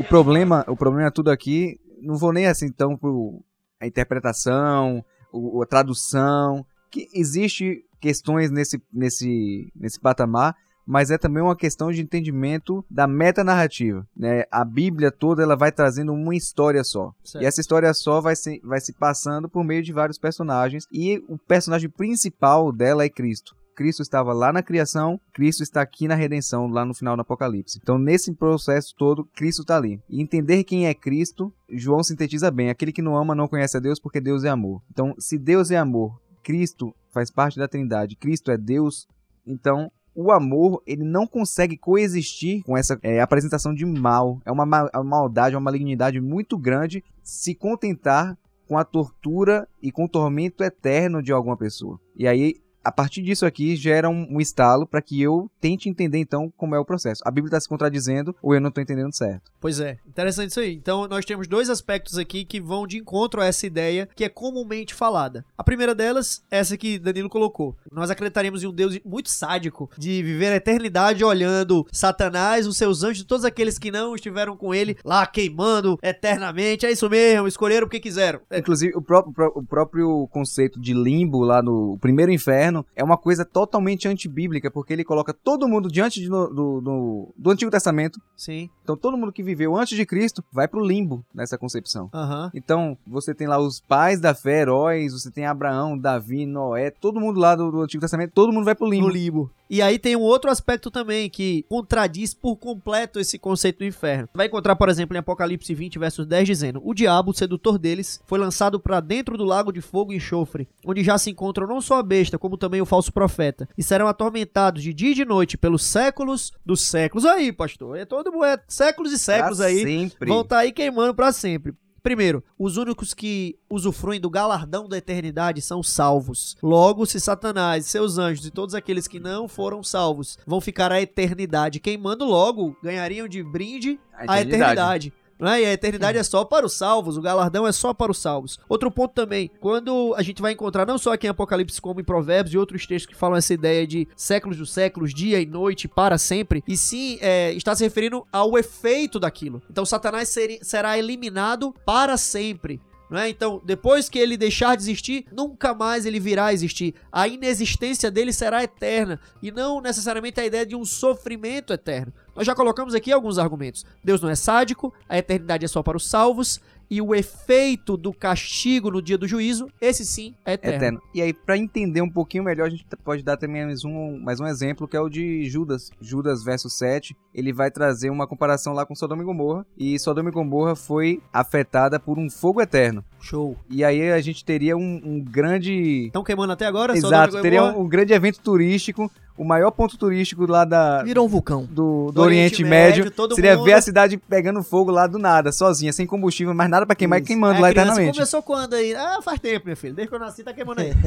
o 0.00 0.04
problema, 0.04 0.64
o 0.66 0.76
problema 0.76 1.08
é 1.08 1.12
tudo 1.12 1.30
aqui. 1.30 1.78
Não 2.00 2.16
vou 2.16 2.32
nem 2.32 2.46
assim 2.46 2.72
tão 2.72 2.96
pro 2.96 3.44
a 3.80 3.86
interpretação, 3.86 5.04
o, 5.32 5.62
a 5.62 5.66
tradução, 5.66 6.66
que 6.90 7.08
existe 7.14 7.84
questões 8.00 8.50
nesse, 8.50 8.82
nesse, 8.92 9.72
nesse 9.74 10.00
patamar, 10.00 10.54
mas 10.88 11.10
é 11.10 11.18
também 11.18 11.42
uma 11.42 11.54
questão 11.54 11.92
de 11.92 12.00
entendimento 12.00 12.82
da 12.90 13.06
metanarrativa. 13.06 14.06
Né? 14.16 14.44
A 14.50 14.64
Bíblia 14.64 15.10
toda 15.10 15.42
ela 15.42 15.54
vai 15.54 15.70
trazendo 15.70 16.14
uma 16.14 16.34
história 16.34 16.82
só. 16.82 17.12
Certo. 17.22 17.44
E 17.44 17.46
essa 17.46 17.60
história 17.60 17.92
só 17.92 18.22
vai 18.22 18.34
se, 18.34 18.58
vai 18.64 18.80
se 18.80 18.94
passando 18.94 19.50
por 19.50 19.62
meio 19.62 19.82
de 19.82 19.92
vários 19.92 20.18
personagens. 20.18 20.86
E 20.90 21.22
o 21.28 21.36
personagem 21.36 21.90
principal 21.90 22.72
dela 22.72 23.04
é 23.04 23.10
Cristo. 23.10 23.54
Cristo 23.78 24.02
estava 24.02 24.32
lá 24.32 24.52
na 24.52 24.60
criação, 24.60 25.20
Cristo 25.32 25.62
está 25.62 25.80
aqui 25.80 26.08
na 26.08 26.16
redenção, 26.16 26.66
lá 26.66 26.84
no 26.84 26.92
final 26.92 27.14
do 27.14 27.22
Apocalipse. 27.22 27.78
Então, 27.80 27.96
nesse 27.96 28.34
processo 28.34 28.92
todo, 28.98 29.24
Cristo 29.36 29.62
está 29.62 29.76
ali. 29.76 30.00
E 30.08 30.20
entender 30.20 30.64
quem 30.64 30.88
é 30.88 30.94
Cristo, 30.94 31.52
João 31.70 32.02
sintetiza 32.02 32.50
bem: 32.50 32.70
aquele 32.70 32.92
que 32.92 33.02
não 33.02 33.16
ama 33.16 33.36
não 33.36 33.46
conhece 33.46 33.76
a 33.76 33.80
Deus 33.80 34.00
porque 34.00 34.20
Deus 34.20 34.42
é 34.42 34.48
amor. 34.48 34.82
Então, 34.90 35.14
se 35.16 35.38
Deus 35.38 35.70
é 35.70 35.76
amor, 35.76 36.18
Cristo 36.42 36.92
faz 37.12 37.30
parte 37.30 37.58
da 37.58 37.68
Trindade, 37.68 38.16
Cristo 38.16 38.50
é 38.50 38.56
Deus, 38.56 39.06
então 39.46 39.90
o 40.14 40.32
amor 40.32 40.82
ele 40.86 41.04
não 41.04 41.26
consegue 41.26 41.76
coexistir 41.76 42.64
com 42.64 42.76
essa 42.76 42.98
é, 43.02 43.20
apresentação 43.20 43.72
de 43.72 43.86
mal. 43.86 44.40
É 44.44 44.50
uma, 44.50 44.66
ma- 44.66 44.90
uma 44.92 45.04
maldade, 45.04 45.54
uma 45.54 45.60
malignidade 45.62 46.20
muito 46.20 46.58
grande 46.58 47.04
se 47.22 47.54
contentar 47.54 48.36
com 48.66 48.76
a 48.76 48.84
tortura 48.84 49.68
e 49.80 49.92
com 49.92 50.04
o 50.04 50.08
tormento 50.08 50.64
eterno 50.64 51.22
de 51.22 51.32
alguma 51.32 51.56
pessoa. 51.56 52.00
E 52.16 52.26
aí, 52.26 52.56
a 52.88 52.92
partir 52.92 53.20
disso 53.20 53.44
aqui, 53.44 53.76
gera 53.76 54.08
um, 54.08 54.26
um 54.30 54.40
estalo 54.40 54.86
para 54.86 55.02
que 55.02 55.20
eu 55.20 55.50
tente 55.60 55.90
entender 55.90 56.16
então 56.16 56.50
como 56.56 56.74
é 56.74 56.78
o 56.78 56.84
processo. 56.84 57.22
A 57.26 57.30
Bíblia 57.30 57.48
está 57.48 57.60
se 57.60 57.68
contradizendo 57.68 58.34
ou 58.42 58.54
eu 58.54 58.60
não 58.62 58.70
estou 58.70 58.82
entendendo 58.82 59.14
certo. 59.14 59.52
Pois 59.60 59.78
é, 59.78 59.98
interessante 60.06 60.50
isso 60.50 60.60
aí. 60.60 60.74
Então, 60.74 61.06
nós 61.06 61.26
temos 61.26 61.46
dois 61.46 61.68
aspectos 61.68 62.16
aqui 62.16 62.46
que 62.46 62.58
vão 62.62 62.86
de 62.86 62.96
encontro 62.96 63.42
a 63.42 63.46
essa 63.46 63.66
ideia 63.66 64.08
que 64.16 64.24
é 64.24 64.28
comumente 64.30 64.94
falada. 64.94 65.44
A 65.56 65.62
primeira 65.62 65.94
delas, 65.94 66.42
essa 66.50 66.78
que 66.78 66.98
Danilo 66.98 67.28
colocou. 67.28 67.76
Nós 67.92 68.10
acreditaríamos 68.10 68.62
em 68.62 68.68
um 68.68 68.72
Deus 68.72 68.98
muito 69.04 69.28
sádico, 69.28 69.90
de 69.98 70.22
viver 70.22 70.50
a 70.50 70.56
eternidade 70.56 71.22
olhando 71.22 71.86
Satanás, 71.92 72.66
os 72.66 72.78
seus 72.78 73.02
anjos, 73.02 73.24
todos 73.24 73.44
aqueles 73.44 73.78
que 73.78 73.90
não 73.90 74.14
estiveram 74.14 74.56
com 74.56 74.74
ele 74.74 74.96
lá 75.04 75.26
queimando 75.26 75.98
eternamente. 76.02 76.86
É 76.86 76.90
isso 76.90 77.10
mesmo, 77.10 77.46
escolheram 77.46 77.86
o 77.86 77.90
que 77.90 78.00
quiseram. 78.00 78.40
É, 78.48 78.60
Inclusive, 78.60 78.96
o 78.96 79.02
próprio, 79.02 79.52
o 79.54 79.62
próprio 79.62 80.26
conceito 80.28 80.80
de 80.80 80.94
limbo 80.94 81.40
lá 81.40 81.60
no 81.62 81.98
primeiro 82.00 82.32
inferno 82.32 82.77
é 82.94 83.02
uma 83.04 83.16
coisa 83.16 83.44
totalmente 83.44 84.08
antibíblica, 84.08 84.70
porque 84.70 84.92
ele 84.92 85.04
coloca 85.04 85.32
todo 85.32 85.68
mundo 85.68 85.88
diante 85.90 86.20
de 86.20 86.28
do, 86.28 86.48
do, 86.80 87.34
do 87.36 87.50
Antigo 87.50 87.70
Testamento. 87.70 88.20
sim, 88.36 88.68
Então, 88.82 88.96
todo 88.96 89.16
mundo 89.16 89.32
que 89.32 89.42
viveu 89.42 89.76
antes 89.76 89.96
de 89.96 90.04
Cristo 90.06 90.42
vai 90.52 90.66
pro 90.68 90.84
limbo 90.84 91.24
nessa 91.34 91.58
concepção. 91.58 92.08
aham. 92.12 92.50
Então, 92.54 92.96
você 93.06 93.34
tem 93.34 93.46
lá 93.46 93.58
os 93.58 93.80
pais 93.80 94.20
da 94.20 94.34
fé, 94.34 94.60
heróis, 94.60 95.12
você 95.12 95.30
tem 95.30 95.46
Abraão, 95.46 95.96
Davi, 95.98 96.46
Noé, 96.46 96.90
todo 96.90 97.20
mundo 97.20 97.38
lá 97.38 97.54
do, 97.54 97.70
do 97.70 97.82
Antigo 97.82 98.00
Testamento, 98.00 98.32
todo 98.32 98.52
mundo 98.52 98.64
vai 98.64 98.74
pro 98.74 98.88
limbo. 98.88 99.06
no 99.06 99.12
limbo. 99.12 99.50
E 99.70 99.82
aí 99.82 99.98
tem 99.98 100.16
um 100.16 100.20
outro 100.20 100.50
aspecto 100.50 100.90
também 100.90 101.28
que 101.28 101.64
contradiz 101.68 102.32
por 102.32 102.56
completo 102.56 103.20
esse 103.20 103.38
conceito 103.38 103.78
do 103.78 103.84
inferno. 103.84 104.28
Vai 104.34 104.46
encontrar, 104.46 104.76
por 104.76 104.88
exemplo, 104.88 105.16
em 105.16 105.20
Apocalipse 105.20 105.74
20, 105.74 105.98
versos 105.98 106.26
10, 106.26 106.46
dizendo: 106.46 106.80
O 106.84 106.94
diabo, 106.94 107.30
o 107.30 107.34
sedutor 107.34 107.78
deles, 107.78 108.20
foi 108.26 108.38
lançado 108.38 108.80
para 108.80 109.00
dentro 109.00 109.36
do 109.36 109.44
lago 109.44 109.72
de 109.72 109.80
fogo 109.80 110.12
e 110.12 110.16
enxofre, 110.16 110.68
onde 110.86 111.04
já 111.04 111.18
se 111.18 111.30
encontram 111.30 111.66
não 111.66 111.80
só 111.80 111.98
a 111.98 112.02
besta, 112.02 112.38
como 112.38 112.56
também 112.56 112.80
o 112.80 112.86
falso 112.86 113.12
profeta, 113.12 113.68
e 113.76 113.82
serão 113.82 114.08
atormentados 114.08 114.82
de 114.82 114.94
dia 114.94 115.10
e 115.10 115.14
de 115.14 115.24
noite 115.24 115.58
pelos 115.58 115.84
séculos 115.84 116.52
dos 116.64 116.80
séculos. 116.82 117.24
Aí, 117.24 117.52
pastor, 117.52 117.98
é 117.98 118.04
todo 118.04 118.44
é 118.44 118.58
séculos 118.68 119.12
e 119.12 119.18
séculos 119.18 119.58
Pra 119.58 119.66
aí. 119.66 119.82
Sempre. 119.82 120.28
Vão 120.28 120.42
estar 120.42 120.58
aí 120.58 120.72
queimando 120.72 121.14
pra 121.14 121.32
sempre. 121.32 121.74
Primeiro, 122.02 122.42
os 122.58 122.76
únicos 122.76 123.12
que 123.14 123.58
usufruem 123.68 124.20
do 124.20 124.30
galardão 124.30 124.88
da 124.88 124.96
eternidade 124.96 125.60
são 125.60 125.82
salvos. 125.82 126.56
Logo, 126.62 127.06
se 127.06 127.20
Satanás, 127.20 127.86
seus 127.86 128.18
anjos 128.18 128.46
e 128.46 128.50
todos 128.50 128.74
aqueles 128.74 129.08
que 129.08 129.20
não 129.20 129.48
foram 129.48 129.82
salvos 129.82 130.38
vão 130.46 130.60
ficar 130.60 130.92
a 130.92 131.00
eternidade 131.00 131.80
queimando, 131.80 132.24
logo 132.24 132.76
ganhariam 132.82 133.28
de 133.28 133.42
brinde 133.42 133.98
a 134.12 134.40
eternidade. 134.40 135.12
Não 135.12 135.27
é? 135.46 135.62
E 135.62 135.66
a 135.66 135.72
eternidade 135.72 136.16
é 136.16 136.22
só 136.22 136.44
para 136.44 136.64
os 136.64 136.72
salvos, 136.72 137.16
o 137.18 137.20
galardão 137.22 137.66
é 137.66 137.72
só 137.72 137.92
para 137.92 138.10
os 138.10 138.18
salvos. 138.18 138.58
Outro 138.68 138.90
ponto 138.90 139.12
também, 139.12 139.50
quando 139.60 140.14
a 140.16 140.22
gente 140.22 140.40
vai 140.40 140.52
encontrar 140.52 140.86
não 140.86 140.96
só 140.96 141.12
aqui 141.12 141.26
em 141.26 141.30
Apocalipse 141.30 141.80
como 141.80 142.00
em 142.00 142.04
Provérbios 142.04 142.54
e 142.54 142.58
outros 142.58 142.86
textos 142.86 143.12
que 143.12 143.18
falam 143.18 143.36
essa 143.36 143.52
ideia 143.52 143.86
de 143.86 144.08
séculos 144.16 144.56
dos 144.56 144.72
séculos, 144.72 145.12
dia 145.12 145.38
e 145.40 145.46
noite, 145.46 145.86
para 145.86 146.16
sempre, 146.16 146.64
e 146.66 146.76
sim 146.76 147.18
é, 147.20 147.52
está 147.52 147.74
se 147.76 147.84
referindo 147.84 148.26
ao 148.32 148.56
efeito 148.58 149.20
daquilo. 149.20 149.62
Então 149.70 149.84
Satanás 149.84 150.28
seri- 150.30 150.60
será 150.62 150.98
eliminado 150.98 151.74
para 151.84 152.16
sempre. 152.16 152.80
Não 153.10 153.18
é? 153.18 153.28
Então, 153.28 153.60
depois 153.64 154.08
que 154.08 154.18
ele 154.18 154.36
deixar 154.36 154.76
de 154.76 154.82
existir, 154.82 155.26
nunca 155.32 155.74
mais 155.74 156.04
ele 156.04 156.20
virá 156.20 156.46
a 156.46 156.52
existir. 156.52 156.94
A 157.10 157.26
inexistência 157.26 158.10
dele 158.10 158.32
será 158.32 158.62
eterna 158.62 159.20
e 159.42 159.50
não 159.50 159.80
necessariamente 159.80 160.40
a 160.40 160.46
ideia 160.46 160.66
de 160.66 160.76
um 160.76 160.84
sofrimento 160.84 161.72
eterno. 161.72 162.12
Nós 162.34 162.46
já 162.46 162.54
colocamos 162.54 162.94
aqui 162.94 163.10
alguns 163.10 163.38
argumentos. 163.38 163.84
Deus 164.02 164.20
não 164.20 164.28
é 164.28 164.34
sádico, 164.34 164.92
a 165.08 165.18
eternidade 165.18 165.64
é 165.64 165.68
só 165.68 165.82
para 165.82 165.96
os 165.96 166.08
salvos 166.08 166.60
e 166.90 167.00
o 167.02 167.14
efeito 167.14 167.96
do 167.96 168.12
castigo 168.12 168.90
no 168.90 169.02
dia 169.02 169.18
do 169.18 169.26
juízo, 169.26 169.68
esse 169.80 170.04
sim 170.04 170.34
é 170.44 170.54
eterno. 170.54 170.76
Eterno. 170.76 171.02
E 171.14 171.22
aí, 171.22 171.32
pra 171.32 171.56
entender 171.56 172.00
um 172.00 172.10
pouquinho 172.10 172.44
melhor, 172.44 172.66
a 172.66 172.70
gente 172.70 172.86
pode 173.04 173.22
dar 173.22 173.36
também 173.36 173.64
mais 173.64 173.84
um, 173.84 174.18
mais 174.18 174.40
um 174.40 174.46
exemplo, 174.46 174.88
que 174.88 174.96
é 174.96 175.00
o 175.00 175.08
de 175.08 175.48
Judas. 175.48 175.90
Judas 176.00 176.42
verso 176.42 176.70
7, 176.70 177.16
ele 177.34 177.52
vai 177.52 177.70
trazer 177.70 178.10
uma 178.10 178.26
comparação 178.26 178.72
lá 178.72 178.86
com 178.86 178.94
Sodoma 178.94 179.22
e 179.22 179.26
Gomorra. 179.26 179.66
E 179.76 179.98
Sodoma 179.98 180.30
e 180.30 180.32
Gomorra 180.32 180.74
foi 180.74 181.20
afetada 181.32 182.00
por 182.00 182.18
um 182.18 182.30
fogo 182.30 182.60
eterno. 182.60 183.04
Show. 183.20 183.56
E 183.68 183.84
aí 183.84 184.10
a 184.10 184.20
gente 184.20 184.44
teria 184.44 184.76
um, 184.76 185.00
um 185.04 185.20
grande... 185.22 186.06
Estão 186.06 186.24
queimando 186.24 186.52
até 186.52 186.66
agora? 186.66 186.94
Sodoma 186.96 187.26
Exato, 187.26 187.42
teria 187.42 187.64
um, 187.64 187.80
um 187.82 187.88
grande 187.88 188.12
evento 188.12 188.40
turístico, 188.40 189.10
o 189.38 189.44
maior 189.44 189.70
ponto 189.70 189.96
turístico 189.96 190.44
lá 190.46 190.64
da, 190.64 191.02
Virou 191.04 191.24
um 191.24 191.28
vulcão. 191.28 191.62
do, 191.64 192.06
do, 192.06 192.12
Do 192.12 192.20
Oriente, 192.22 192.56
Oriente 192.56 192.64
Médio, 192.64 193.04
Médio, 193.04 193.10
todo 193.16 193.34
seria 193.34 193.54
mundo- 193.56 193.64
ver 193.64 193.74
a 193.74 193.80
cidade 193.80 194.16
pegando 194.18 194.62
fogo 194.62 194.90
lá 194.90 195.06
do 195.06 195.18
nada, 195.18 195.52
sozinha, 195.52 195.92
sem 195.92 196.06
combustível, 196.06 196.52
mais 196.52 196.68
nada 196.68 196.84
pra 196.84 196.96
queimar 196.96 197.18
e 197.18 197.22
Isso. 197.22 197.28
queimando 197.28 197.58
É, 197.58 197.60
lá 197.60 197.70
eternamente. 197.70 198.14
começou 198.14 198.42
quando 198.42 198.74
aí? 198.74 198.94
Ah, 198.94 199.20
faz 199.22 199.38
tempo, 199.40 199.66
meu 199.66 199.76
filho. 199.76 199.94
Desde 199.94 200.08
que 200.10 200.14
eu 200.14 200.20
nasci 200.20 200.42
tá 200.42 200.52
queimando 200.52 200.80
aí. 200.82 200.92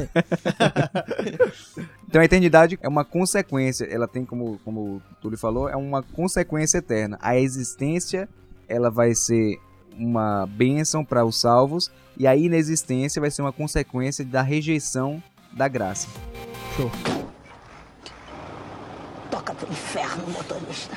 Então 2.08 2.20
a 2.20 2.24
eternidade 2.26 2.78
é 2.82 2.88
uma 2.88 3.04
consequência, 3.06 3.84
ela 3.86 4.06
tem 4.06 4.24
como, 4.24 4.60
como 4.64 4.80
o 4.96 5.02
Túlio 5.20 5.38
falou, 5.38 5.66
é 5.68 5.76
uma 5.76 6.02
consequência 6.02 6.78
eterna. 6.78 7.18
A 7.22 7.38
existência, 7.38 8.28
ela 8.68 8.90
vai 8.90 9.14
ser 9.14 9.58
uma 9.96 10.46
bênção 10.46 11.04
para 11.04 11.24
os 11.24 11.40
salvos, 11.40 11.90
e 12.18 12.26
a 12.26 12.36
inexistência 12.36 13.18
vai 13.20 13.30
ser 13.30 13.40
uma 13.40 13.52
consequência 13.52 14.24
da 14.26 14.42
rejeição 14.42 15.22
da 15.54 15.68
graça. 15.68 16.06
Toca 16.76 17.21
pro 19.62 19.72
inferno, 19.72 20.28
motorista. 20.32 20.96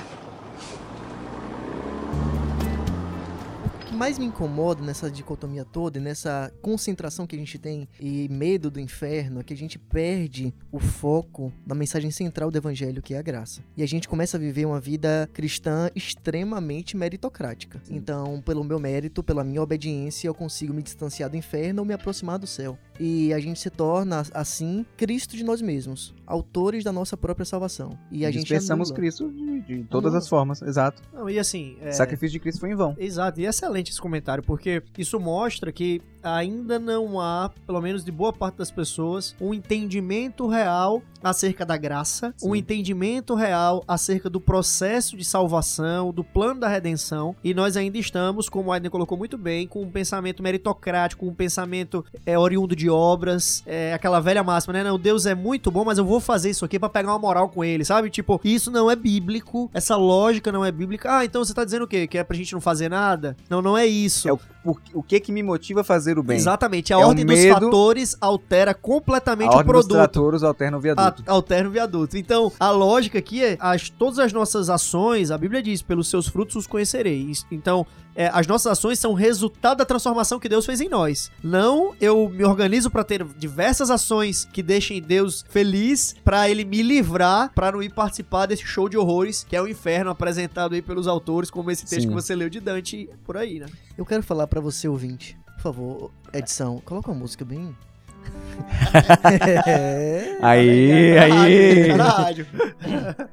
O 3.75 3.87
que 3.87 3.93
mais 3.93 4.17
me 4.17 4.25
incomoda 4.25 4.81
nessa 4.81 5.09
dicotomia 5.09 5.63
toda, 5.63 5.99
e 5.99 6.01
nessa 6.01 6.51
concentração 6.61 7.27
que 7.27 7.35
a 7.35 7.39
gente 7.39 7.57
tem 7.59 7.87
e 7.99 8.27
medo 8.29 8.71
do 8.71 8.79
inferno, 8.79 9.39
é 9.39 9.43
que 9.43 9.53
a 9.53 9.57
gente 9.57 9.77
perde 9.77 10.53
o 10.71 10.79
foco 10.79 11.53
da 11.65 11.75
mensagem 11.75 12.09
central 12.09 12.49
do 12.49 12.57
evangelho, 12.57 13.01
que 13.01 13.13
é 13.13 13.19
a 13.19 13.21
graça. 13.21 13.61
E 13.77 13.83
a 13.83 13.87
gente 13.87 14.09
começa 14.09 14.35
a 14.35 14.39
viver 14.39 14.65
uma 14.65 14.81
vida 14.81 15.29
cristã 15.31 15.89
extremamente 15.95 16.97
meritocrática. 16.97 17.79
Então, 17.89 18.41
pelo 18.41 18.63
meu 18.63 18.79
mérito, 18.79 19.23
pela 19.23 19.43
minha 19.43 19.61
obediência, 19.61 20.27
eu 20.27 20.33
consigo 20.33 20.73
me 20.73 20.81
distanciar 20.81 21.29
do 21.29 21.37
inferno 21.37 21.83
ou 21.83 21.85
me 21.85 21.93
aproximar 21.93 22.39
do 22.39 22.47
céu. 22.47 22.77
E 22.99 23.33
a 23.33 23.39
gente 23.39 23.59
se 23.59 23.69
torna, 23.69 24.23
assim, 24.33 24.85
Cristo 24.95 25.35
de 25.35 25.43
nós 25.43 25.61
mesmos, 25.61 26.13
autores 26.25 26.83
da 26.83 26.91
nossa 26.91 27.17
própria 27.17 27.45
salvação. 27.45 27.97
E 28.11 28.25
a 28.25 28.31
gente 28.31 28.41
Dispensamos 28.45 28.89
anula. 28.89 28.95
Cristo 28.95 29.29
de, 29.31 29.61
de 29.61 29.83
todas 29.85 30.07
Anula. 30.09 30.17
as 30.19 30.27
formas, 30.29 30.61
exato. 30.61 31.01
Não, 31.13 31.29
e 31.29 31.37
assim... 31.39 31.77
é- 31.81 31.89
O 31.89 31.93
sacrifício 31.93 32.31
de 32.33 32.39
Cristo 32.39 32.59
foi 32.59 32.71
em 32.71 32.75
vão. 32.75 32.95
Exato, 32.97 33.39
e 33.39 33.45
é 33.45 33.49
excelente 33.49 33.91
esse 33.91 33.99
comentário, 34.01 34.43
porque 34.43 34.81
isso 34.97 35.19
mostra 35.19 35.71
que 35.71 36.01
ainda 36.23 36.79
não 36.79 37.19
há, 37.19 37.51
pelo 37.67 37.79
menos 37.81 38.03
de 38.03 38.11
boa 38.11 38.33
parte 38.33 38.55
das 38.57 38.71
pessoas, 38.71 39.35
um 39.39 39.53
entendimento 39.53 40.47
real 40.47 41.03
acerca 41.23 41.63
da 41.65 41.77
graça, 41.77 42.33
Sim. 42.37 42.49
um 42.49 42.55
entendimento 42.55 43.35
real 43.35 43.83
acerca 43.87 44.27
do 44.29 44.41
processo 44.41 45.15
de 45.15 45.23
salvação, 45.23 46.11
do 46.11 46.23
plano 46.23 46.59
da 46.61 46.67
redenção, 46.67 47.35
e 47.43 47.53
nós 47.53 47.77
ainda 47.77 47.97
estamos, 47.99 48.49
como 48.49 48.69
o 48.69 48.71
Aiden 48.73 48.89
colocou 48.89 49.15
muito 49.17 49.37
bem, 49.37 49.67
com 49.67 49.83
um 49.83 49.91
pensamento 49.91 50.41
meritocrático, 50.41 51.27
um 51.27 51.33
pensamento 51.33 52.03
é, 52.25 52.37
oriundo 52.39 52.75
de 52.75 52.84
obras, 52.89 53.63
é, 53.65 53.93
aquela 53.93 54.19
velha 54.19 54.43
máxima, 54.43 54.73
né? 54.73 54.83
Não, 54.83 54.97
Deus 54.97 55.25
é 55.25 55.35
muito 55.35 55.71
bom, 55.71 55.83
mas 55.85 55.97
eu 55.97 56.05
vou 56.05 56.19
fazer 56.19 56.49
isso 56.49 56.65
aqui 56.65 56.79
pra 56.79 56.89
pegar 56.89 57.11
uma 57.11 57.19
moral 57.19 57.49
com 57.49 57.63
ele, 57.63 57.83
sabe? 57.85 58.09
Tipo, 58.09 58.39
isso 58.43 58.71
não 58.71 58.89
é 58.89 58.95
bíblico, 58.95 59.69
essa 59.73 59.95
lógica 59.95 60.51
não 60.51 60.63
é 60.63 60.71
bíblica. 60.71 61.17
Ah, 61.17 61.25
então 61.25 61.43
você 61.43 61.53
tá 61.53 61.63
dizendo 61.63 61.83
o 61.83 61.87
quê? 61.87 62.07
Que 62.07 62.17
é 62.17 62.23
pra 62.23 62.35
gente 62.37 62.53
não 62.53 62.61
fazer 62.61 62.89
nada? 62.89 63.35
Não, 63.49 63.61
não 63.61 63.77
é 63.77 63.85
isso. 63.85 64.27
É 64.27 64.33
o, 64.33 64.39
por- 64.65 64.81
o 64.93 65.03
que 65.03 65.19
que 65.19 65.31
me 65.31 65.43
motiva 65.43 65.81
a 65.81 65.83
fazer 65.83 66.17
o 66.17 66.23
bem? 66.23 66.35
Exatamente, 66.37 66.91
a 66.91 66.99
É 66.99 67.05
ordem 67.05 67.23
dos 67.25 67.37
medo- 67.37 67.53
fatores 67.65 68.17
altera 68.19 68.73
completamente 68.73 69.49
A 69.49 69.51
o 69.53 69.57
ordem 69.57 69.71
dos 69.73 69.81
produto. 69.85 69.93
tratores 70.11 70.41
alterna 70.43 70.77
o 70.77 70.79
viaduto. 70.81 71.23
A- 71.27 71.31
Alterna 71.31 71.69
o 71.69 71.71
viaduto. 71.71 72.17
Então, 72.17 72.51
a 72.59 72.71
lógica 72.71 73.19
aqui 73.19 73.43
é: 73.43 73.57
as, 73.59 73.89
todas 73.89 74.17
as 74.17 74.33
nossas 74.33 74.69
ações, 74.69 75.29
a 75.29 75.37
Bíblia 75.37 75.61
diz, 75.61 75.81
pelos 75.83 76.09
seus 76.09 76.27
frutos 76.27 76.55
os 76.55 76.65
conhecereis. 76.67 77.45
Então, 77.51 77.85
é, 78.15 78.29
as 78.33 78.47
nossas 78.47 78.71
ações 78.71 78.97
são 78.97 79.13
resultado 79.13 79.77
da 79.79 79.85
transformação 79.85 80.39
que 80.39 80.47
Deus 80.49 80.65
fez 80.65 80.79
em 80.81 80.87
nós. 80.89 81.29
Não 81.43 81.93
eu 82.01 82.29
me 82.29 82.43
organizo 82.45 82.89
pra 82.89 83.03
ter 83.03 83.23
diversas 83.37 83.91
ações 83.91 84.47
que 84.51 84.63
deixem 84.63 85.01
Deus 85.01 85.43
feliz, 85.49 86.15
pra 86.23 86.49
ele 86.49 86.63
me 86.63 86.81
livrar, 86.81 87.51
pra 87.53 87.71
não 87.73 87.83
ir 87.83 87.93
participar 87.93 88.45
desse 88.45 88.63
show 88.65 88.87
de 88.89 88.97
horrores 88.97 89.45
que 89.47 89.55
é 89.55 89.61
o 89.61 89.67
inferno 89.67 90.09
apresentado 90.11 90.73
aí 90.75 90.81
pelos 90.81 91.07
autores, 91.07 91.51
como 91.51 91.69
esse 91.69 91.83
texto 91.85 92.03
Sim. 92.03 92.07
que 92.07 92.13
você 92.13 92.33
leu 92.33 92.49
de 92.49 92.59
Dante 92.61 93.09
por 93.25 93.35
aí, 93.37 93.59
né? 93.59 93.65
Eu 93.97 94.05
quero 94.05 94.23
falar 94.23 94.47
pra 94.55 94.61
você, 94.61 94.87
ouvinte. 94.87 95.37
Por 95.55 95.61
favor, 95.61 96.11
edição, 96.31 96.79
coloca 96.85 97.11
uma 97.11 97.19
música 97.19 97.43
bem. 97.43 97.75
É. 99.67 100.37
Aí, 100.41 101.17
aí. 101.17 101.87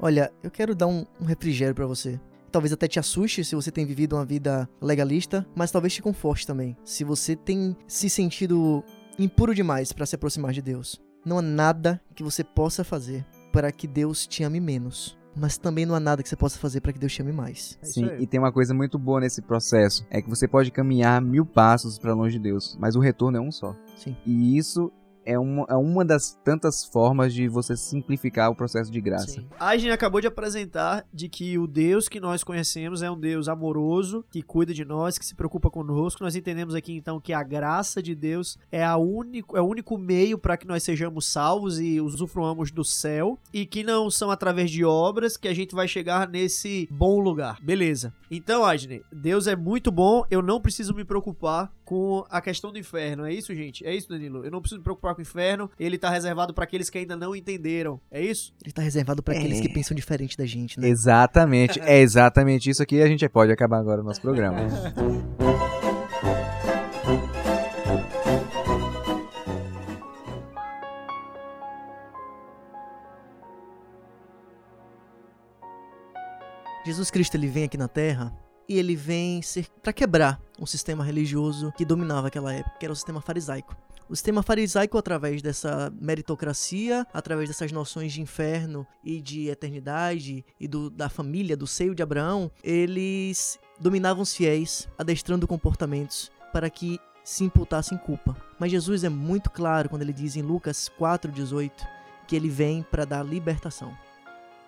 Olha, 0.00 0.32
eu 0.42 0.50
quero 0.50 0.74
dar 0.74 0.86
um, 0.86 1.04
um 1.20 1.26
refrigério 1.26 1.74
pra 1.74 1.86
você. 1.86 2.18
Talvez 2.50 2.72
até 2.72 2.88
te 2.88 2.98
assuste 2.98 3.44
se 3.44 3.54
você 3.54 3.70
tem 3.70 3.84
vivido 3.84 4.16
uma 4.16 4.24
vida 4.24 4.68
legalista, 4.80 5.46
mas 5.54 5.70
talvez 5.70 5.92
te 5.92 6.02
conforte 6.02 6.46
também. 6.46 6.76
Se 6.82 7.04
você 7.04 7.36
tem 7.36 7.76
se 7.86 8.08
sentido 8.08 8.82
impuro 9.18 9.54
demais 9.54 9.92
pra 9.92 10.06
se 10.06 10.14
aproximar 10.14 10.52
de 10.52 10.62
Deus. 10.62 11.00
Não 11.26 11.38
há 11.38 11.42
nada 11.42 12.00
que 12.14 12.22
você 12.22 12.42
possa 12.42 12.82
fazer 12.82 13.24
para 13.52 13.70
que 13.70 13.86
Deus 13.86 14.26
te 14.26 14.42
ame 14.42 14.60
menos. 14.60 15.16
Mas 15.34 15.56
também 15.56 15.86
não 15.86 15.94
há 15.94 16.00
nada 16.00 16.22
que 16.22 16.28
você 16.28 16.36
possa 16.36 16.58
fazer 16.58 16.80
para 16.80 16.92
que 16.92 16.98
Deus 16.98 17.12
te 17.12 17.22
ame 17.22 17.32
mais. 17.32 17.78
É 17.82 17.86
Sim, 17.86 18.10
e 18.18 18.26
tem 18.26 18.38
uma 18.38 18.52
coisa 18.52 18.74
muito 18.74 18.98
boa 18.98 19.20
nesse 19.20 19.40
processo, 19.40 20.06
é 20.10 20.20
que 20.20 20.28
você 20.28 20.46
pode 20.46 20.70
caminhar 20.70 21.20
mil 21.22 21.46
passos 21.46 21.98
pra 21.98 22.14
longe 22.14 22.38
de 22.38 22.42
Deus, 22.42 22.76
mas 22.78 22.96
o 22.96 23.00
retorno 23.00 23.38
é 23.38 23.40
um 23.40 23.50
só. 23.50 23.74
Sim. 23.96 24.16
E 24.26 24.56
isso 24.56 24.92
é 25.24 25.38
uma, 25.38 25.66
é 25.68 25.74
uma 25.74 26.04
das 26.04 26.32
tantas 26.44 26.84
formas 26.84 27.32
de 27.32 27.48
você 27.48 27.76
simplificar 27.76 28.50
o 28.50 28.54
processo 28.54 28.90
de 28.90 29.00
graça. 29.00 29.26
Sim. 29.26 29.46
A 29.58 29.76
gente 29.76 29.90
acabou 29.92 30.20
de 30.20 30.26
apresentar 30.26 31.04
de 31.12 31.28
que 31.28 31.58
o 31.58 31.66
Deus 31.66 32.08
que 32.08 32.20
nós 32.20 32.44
conhecemos 32.44 33.02
é 33.02 33.10
um 33.10 33.18
Deus 33.18 33.48
amoroso, 33.48 34.24
que 34.30 34.42
cuida 34.42 34.74
de 34.74 34.84
nós, 34.84 35.18
que 35.18 35.24
se 35.24 35.34
preocupa 35.34 35.70
conosco. 35.70 36.22
Nós 36.22 36.36
entendemos 36.36 36.74
aqui 36.74 36.92
então 36.92 37.20
que 37.20 37.32
a 37.32 37.42
graça 37.42 38.02
de 38.02 38.14
Deus 38.14 38.58
é, 38.70 38.84
a 38.84 38.96
único, 38.96 39.56
é 39.56 39.60
o 39.60 39.66
único 39.66 39.96
meio 39.98 40.38
para 40.38 40.56
que 40.56 40.66
nós 40.66 40.82
sejamos 40.82 41.26
salvos 41.26 41.80
e 41.80 42.00
usufruamos 42.00 42.70
do 42.70 42.84
céu, 42.84 43.38
e 43.52 43.64
que 43.66 43.82
não 43.82 44.10
são 44.10 44.30
através 44.30 44.70
de 44.70 44.84
obras 44.84 45.36
que 45.36 45.48
a 45.48 45.54
gente 45.54 45.74
vai 45.74 45.88
chegar 45.88 46.28
nesse 46.28 46.88
bom 46.90 47.20
lugar. 47.20 47.58
Beleza. 47.62 48.12
Então, 48.30 48.64
Adney, 48.64 49.02
Deus 49.12 49.46
é 49.46 49.54
muito 49.54 49.90
bom, 49.92 50.24
eu 50.30 50.42
não 50.42 50.60
preciso 50.60 50.94
me 50.94 51.04
preocupar 51.04 51.70
com 51.84 52.24
a 52.30 52.40
questão 52.40 52.72
do 52.72 52.78
inferno. 52.78 53.26
É 53.26 53.32
isso, 53.34 53.54
gente? 53.54 53.84
É 53.86 53.94
isso, 53.94 54.08
Danilo? 54.08 54.44
Eu 54.44 54.50
não 54.50 54.60
preciso 54.60 54.78
me 54.78 54.84
preocupar 54.84 55.11
com 55.14 55.20
o 55.20 55.22
inferno, 55.22 55.70
ele 55.78 55.98
tá 55.98 56.10
reservado 56.10 56.52
para 56.54 56.64
aqueles 56.64 56.88
que 56.90 56.98
ainda 56.98 57.16
não 57.16 57.34
entenderam. 57.34 58.00
É 58.10 58.20
isso? 58.20 58.54
Ele 58.62 58.72
tá 58.72 58.82
reservado 58.82 59.22
aqueles 59.26 59.58
É. 59.58 59.62
que 59.62 59.68
pensam 59.68 59.94
diferente 59.94 60.36
da 60.36 60.46
gente, 60.46 60.78
né? 60.80 60.88
Exatamente, 60.88 61.80
é 61.80 62.00
exatamente 62.00 62.70
isso 62.70 62.82
aqui. 62.82 63.00
A 63.00 63.06
gente 63.06 63.28
pode 63.28 63.52
acabar 63.52 63.78
agora 63.78 64.00
o 64.00 64.04
nosso 64.04 64.20
programa. 64.20 64.58
Jesus 76.84 77.10
Cristo 77.10 77.36
ele 77.36 77.46
vem 77.46 77.64
aqui 77.64 77.76
na 77.78 77.88
Terra 77.88 78.32
e 78.68 78.78
ele 78.78 78.96
vem 78.96 79.40
ser 79.42 79.66
para 79.82 79.92
quebrar 79.92 80.40
um 80.58 80.66
sistema 80.66 81.04
religioso 81.04 81.72
que 81.76 81.84
dominava 81.84 82.28
aquela 82.28 82.52
época, 82.52 82.76
que 82.78 82.86
era 82.86 82.92
o 82.92 82.96
sistema 82.96 83.20
farisaico. 83.20 83.76
O 84.12 84.14
sistema 84.14 84.42
farisaico, 84.42 84.98
através 84.98 85.40
dessa 85.40 85.90
meritocracia, 85.98 87.06
através 87.14 87.48
dessas 87.48 87.72
noções 87.72 88.12
de 88.12 88.20
inferno 88.20 88.86
e 89.02 89.22
de 89.22 89.48
eternidade 89.48 90.44
e 90.60 90.68
do, 90.68 90.90
da 90.90 91.08
família, 91.08 91.56
do 91.56 91.66
seio 91.66 91.94
de 91.94 92.02
Abraão, 92.02 92.50
eles 92.62 93.58
dominavam 93.80 94.22
os 94.22 94.34
fiéis, 94.34 94.86
adestrando 94.98 95.48
comportamentos 95.48 96.30
para 96.52 96.68
que 96.68 97.00
se 97.24 97.42
imputassem 97.42 97.96
culpa. 97.96 98.36
Mas 98.58 98.70
Jesus 98.70 99.02
é 99.02 99.08
muito 99.08 99.48
claro 99.48 99.88
quando 99.88 100.02
ele 100.02 100.12
diz 100.12 100.36
em 100.36 100.42
Lucas 100.42 100.90
4,18 101.00 101.72
que 102.28 102.36
ele 102.36 102.50
vem 102.50 102.82
para 102.82 103.06
dar 103.06 103.22
libertação. 103.22 103.96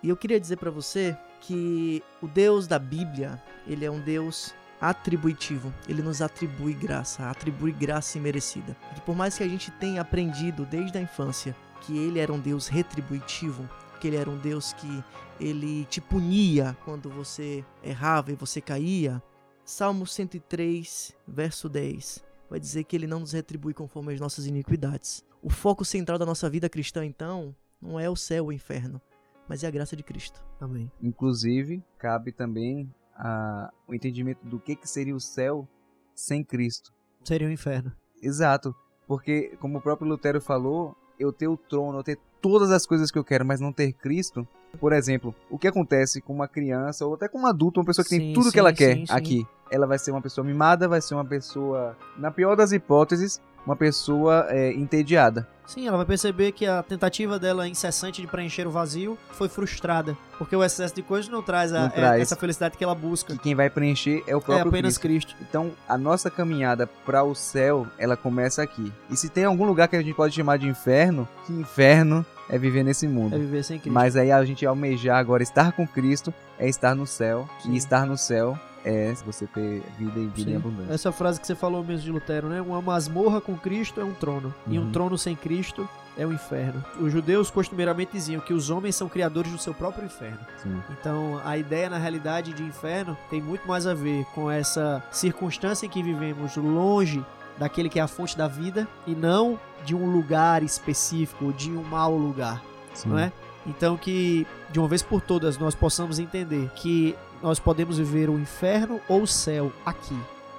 E 0.01 0.09
eu 0.09 0.17
queria 0.17 0.39
dizer 0.39 0.57
para 0.57 0.71
você 0.71 1.15
que 1.41 2.01
o 2.19 2.27
Deus 2.27 2.65
da 2.65 2.79
Bíblia, 2.79 3.39
ele 3.67 3.85
é 3.85 3.91
um 3.91 3.99
Deus 3.99 4.55
atributivo. 4.79 5.73
Ele 5.87 6.01
nos 6.01 6.21
atribui 6.21 6.73
graça, 6.73 7.29
atribui 7.29 7.71
graça 7.71 8.17
imerecida. 8.17 8.75
E 8.95 9.01
por 9.01 9.15
mais 9.15 9.37
que 9.37 9.43
a 9.43 9.47
gente 9.47 9.71
tenha 9.71 10.01
aprendido 10.01 10.65
desde 10.65 10.97
a 10.97 11.01
infância 11.01 11.55
que 11.81 11.97
ele 11.97 12.19
era 12.19 12.31
um 12.31 12.39
Deus 12.39 12.67
retributivo, 12.67 13.69
que 13.99 14.07
ele 14.07 14.17
era 14.17 14.29
um 14.29 14.37
Deus 14.37 14.73
que 14.73 15.03
ele 15.39 15.85
te 15.85 16.01
punia 16.01 16.77
quando 16.85 17.09
você 17.09 17.63
errava 17.83 18.31
e 18.31 18.35
você 18.35 18.61
caía, 18.61 19.21
Salmo 19.63 20.05
103, 20.05 21.15
verso 21.27 21.67
10, 21.67 22.23
vai 22.49 22.59
dizer 22.59 22.83
que 22.83 22.95
ele 22.95 23.07
não 23.07 23.19
nos 23.19 23.31
retribui 23.31 23.73
conforme 23.73 24.13
as 24.13 24.19
nossas 24.19 24.45
iniquidades. 24.45 25.23
O 25.41 25.49
foco 25.49 25.83
central 25.83 26.17
da 26.17 26.25
nossa 26.25 26.49
vida 26.49 26.69
cristã, 26.69 27.05
então, 27.05 27.55
não 27.81 27.99
é 27.99 28.09
o 28.09 28.15
céu 28.15 28.43
ou 28.43 28.49
o 28.49 28.53
inferno, 28.53 29.01
mas 29.47 29.63
é 29.63 29.67
a 29.67 29.71
graça 29.71 29.95
de 29.95 30.03
Cristo. 30.03 30.43
Amém. 30.59 30.91
Inclusive, 31.01 31.83
cabe 31.97 32.31
também 32.31 32.91
a, 33.15 33.71
o 33.87 33.93
entendimento 33.93 34.45
do 34.45 34.59
que, 34.59 34.75
que 34.75 34.87
seria 34.87 35.15
o 35.15 35.19
céu 35.19 35.67
sem 36.13 36.43
Cristo. 36.43 36.93
Seria 37.23 37.47
o 37.47 37.51
inferno. 37.51 37.91
Exato. 38.21 38.75
Porque, 39.07 39.55
como 39.59 39.77
o 39.77 39.81
próprio 39.81 40.07
Lutero 40.07 40.41
falou, 40.41 40.95
eu 41.19 41.31
ter 41.31 41.47
o 41.47 41.57
trono, 41.57 41.99
eu 41.99 42.03
ter 42.03 42.19
todas 42.47 42.69
as 42.71 42.85
coisas 42.85 43.09
que 43.09 43.17
eu 43.17 43.23
quero, 43.23 43.43
mas 43.43 43.59
não 43.59 43.71
ter 43.73 43.91
Cristo. 43.93 44.47
Por 44.79 44.93
exemplo, 44.93 45.33
o 45.49 45.57
que 45.57 45.67
acontece 45.67 46.21
com 46.21 46.31
uma 46.33 46.47
criança 46.47 47.05
ou 47.05 47.15
até 47.15 47.27
com 47.27 47.39
um 47.39 47.47
adulto, 47.47 47.79
uma 47.79 47.85
pessoa 47.85 48.03
que 48.03 48.09
Sim, 48.09 48.19
tem 48.19 48.33
tudo 48.33 48.45
sim, 48.45 48.51
que 48.51 48.59
ela 48.59 48.71
quer 48.73 48.95
sim. 48.97 49.05
aqui? 49.09 49.47
Ela 49.71 49.87
vai 49.87 49.97
ser 49.97 50.11
uma 50.11 50.21
pessoa 50.21 50.45
mimada, 50.45 50.87
vai 50.87 51.01
ser 51.01 51.15
uma 51.15 51.25
pessoa, 51.25 51.97
na 52.17 52.29
pior 52.29 52.55
das 52.55 52.71
hipóteses, 52.71 53.41
uma 53.65 53.75
pessoa 53.75 54.45
é, 54.49 54.71
entediada. 54.73 55.47
Sim, 55.65 55.87
ela 55.87 55.97
vai 55.97 56.05
perceber 56.05 56.51
que 56.51 56.67
a 56.67 56.83
tentativa 56.83 57.39
dela 57.39 57.67
incessante 57.67 58.21
de 58.21 58.27
preencher 58.27 58.67
o 58.67 58.69
vazio 58.71 59.17
foi 59.31 59.49
frustrada. 59.49 60.15
Porque 60.37 60.55
o 60.55 60.63
excesso 60.63 60.93
de 60.93 61.01
coisas 61.01 61.27
não 61.31 61.41
traz, 61.41 61.73
a- 61.73 61.79
Não 61.79 61.85
é- 61.87 61.89
traz. 61.89 62.21
essa 62.21 62.35
felicidade 62.35 62.77
que 62.77 62.83
ela 62.83 62.93
busca. 62.93 63.33
Que 63.33 63.39
quem 63.39 63.55
vai 63.55 63.67
preencher 63.71 64.23
é 64.27 64.35
o 64.35 64.39
É 64.39 64.41
próprio 64.41 64.67
apenas 64.69 64.99
Cristo. 64.99 65.33
Cristo. 65.35 65.47
Então, 65.49 65.71
a 65.89 65.97
nossa 65.97 66.29
caminhada 66.29 66.85
para 67.03 67.23
o 67.23 67.33
céu, 67.33 67.87
ela 67.97 68.15
começa 68.15 68.61
aqui. 68.61 68.93
E 69.09 69.17
se 69.17 69.29
tem 69.29 69.45
algum 69.45 69.65
lugar 69.65 69.87
que 69.87 69.95
a 69.95 70.01
gente 70.03 70.13
pode 70.13 70.35
chamar 70.35 70.57
de 70.59 70.67
inferno, 70.67 71.27
que 71.47 71.53
inferno 71.53 72.23
é 72.49 72.57
viver 72.57 72.83
nesse 72.83 73.07
mundo. 73.07 73.35
É 73.35 73.39
viver 73.39 73.63
sem 73.63 73.79
Cristo. 73.79 73.93
Mas 73.93 74.15
aí 74.15 74.31
a 74.31 74.43
gente 74.45 74.65
almejar 74.65 75.17
agora 75.17 75.43
estar 75.43 75.71
com 75.71 75.87
Cristo 75.87 76.33
é 76.59 76.67
estar 76.67 76.95
no 76.95 77.05
céu. 77.07 77.47
Sim. 77.61 77.73
E 77.73 77.77
estar 77.77 78.05
no 78.05 78.17
céu 78.17 78.57
é 78.83 79.13
você 79.25 79.47
ter 79.47 79.81
vida 79.97 80.19
e 80.19 80.27
vida 80.27 80.49
em 80.51 80.53
Sim. 80.53 80.55
abundância. 80.57 80.93
Essa 80.93 81.11
frase 81.11 81.39
que 81.41 81.47
você 81.47 81.55
falou 81.55 81.83
mesmo 81.83 82.03
de 82.03 82.11
Lutero, 82.11 82.47
né? 82.47 82.61
Uma 82.61 82.81
masmorra 82.81 83.41
com 83.41 83.55
Cristo 83.57 83.99
é 83.99 84.03
um 84.03 84.13
trono. 84.13 84.53
E 84.67 84.77
um 84.77 84.83
Uhum. 84.83 84.91
trono 84.91 85.17
sem 85.17 85.35
Cristo 85.35 85.89
é 86.17 86.25
o 86.25 86.31
inferno. 86.31 86.85
Os 86.99 87.11
judeus 87.11 87.49
costumeiramente 87.49 88.11
diziam 88.13 88.39
que 88.39 88.53
os 88.53 88.69
homens 88.69 88.95
são 88.95 89.09
criadores 89.09 89.51
do 89.51 89.57
seu 89.57 89.73
próprio 89.73 90.05
inferno. 90.05 90.37
Sim. 90.61 90.79
Então, 90.99 91.41
a 91.43 91.57
ideia, 91.57 91.89
na 91.89 91.97
realidade, 91.97 92.53
de 92.53 92.61
inferno 92.63 93.17
tem 93.29 93.41
muito 93.41 93.67
mais 93.67 93.87
a 93.87 93.93
ver 93.95 94.23
com 94.35 94.49
essa 94.51 95.03
circunstância 95.11 95.87
em 95.87 95.89
que 95.89 96.03
vivemos 96.03 96.55
longe 96.55 97.25
daquele 97.57 97.89
que 97.89 97.99
é 97.99 98.01
a 98.01 98.07
fonte 98.07 98.37
da 98.37 98.47
vida 98.47 98.87
e 99.05 99.15
não 99.15 99.59
de 99.83 99.95
um 99.95 100.11
lugar 100.11 100.63
específico, 100.63 101.53
de 101.53 101.71
um 101.71 101.83
mau 101.83 102.15
lugar, 102.15 102.61
Sim. 102.93 103.09
não 103.09 103.19
é? 103.19 103.31
Então, 103.65 103.97
que 103.97 104.45
de 104.71 104.79
uma 104.79 104.87
vez 104.87 105.01
por 105.01 105.21
todas 105.21 105.57
nós 105.57 105.73
possamos 105.73 106.19
entender 106.19 106.69
que 106.75 107.15
nós 107.41 107.59
podemos 107.59 107.97
viver 107.97 108.29
o 108.29 108.39
inferno 108.39 108.99
ou 109.07 109.23
o 109.23 109.27
céu 109.27 109.71
aqui, 109.85 110.17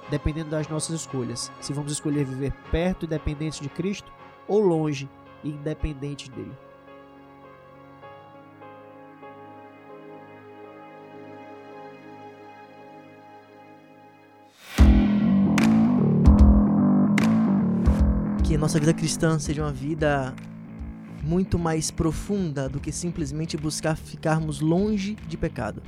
dependendo 0.09 0.49
das 0.49 0.67
nossas 0.67 1.01
escolhas. 1.01 1.51
Se 1.59 1.73
vamos 1.73 1.91
escolher 1.91 2.25
viver 2.25 2.53
perto 2.71 3.05
e 3.05 3.07
dependentes 3.07 3.59
de 3.59 3.69
Cristo 3.69 4.11
ou 4.47 4.59
longe 4.59 5.09
e 5.43 5.49
independente 5.49 6.29
dele. 6.29 6.51
Que 18.57 18.61
nossa 18.61 18.79
vida 18.79 18.91
cristã 18.91 19.37
seja 19.37 19.61
uma 19.61 19.71
vida 19.71 20.33
muito 21.21 21.59
mais 21.59 21.91
profunda 21.91 22.67
do 22.67 22.79
que 22.79 22.91
simplesmente 22.91 23.55
buscar 23.55 23.95
ficarmos 23.95 24.61
longe 24.61 25.15
de 25.27 25.37
pecado. 25.37 25.83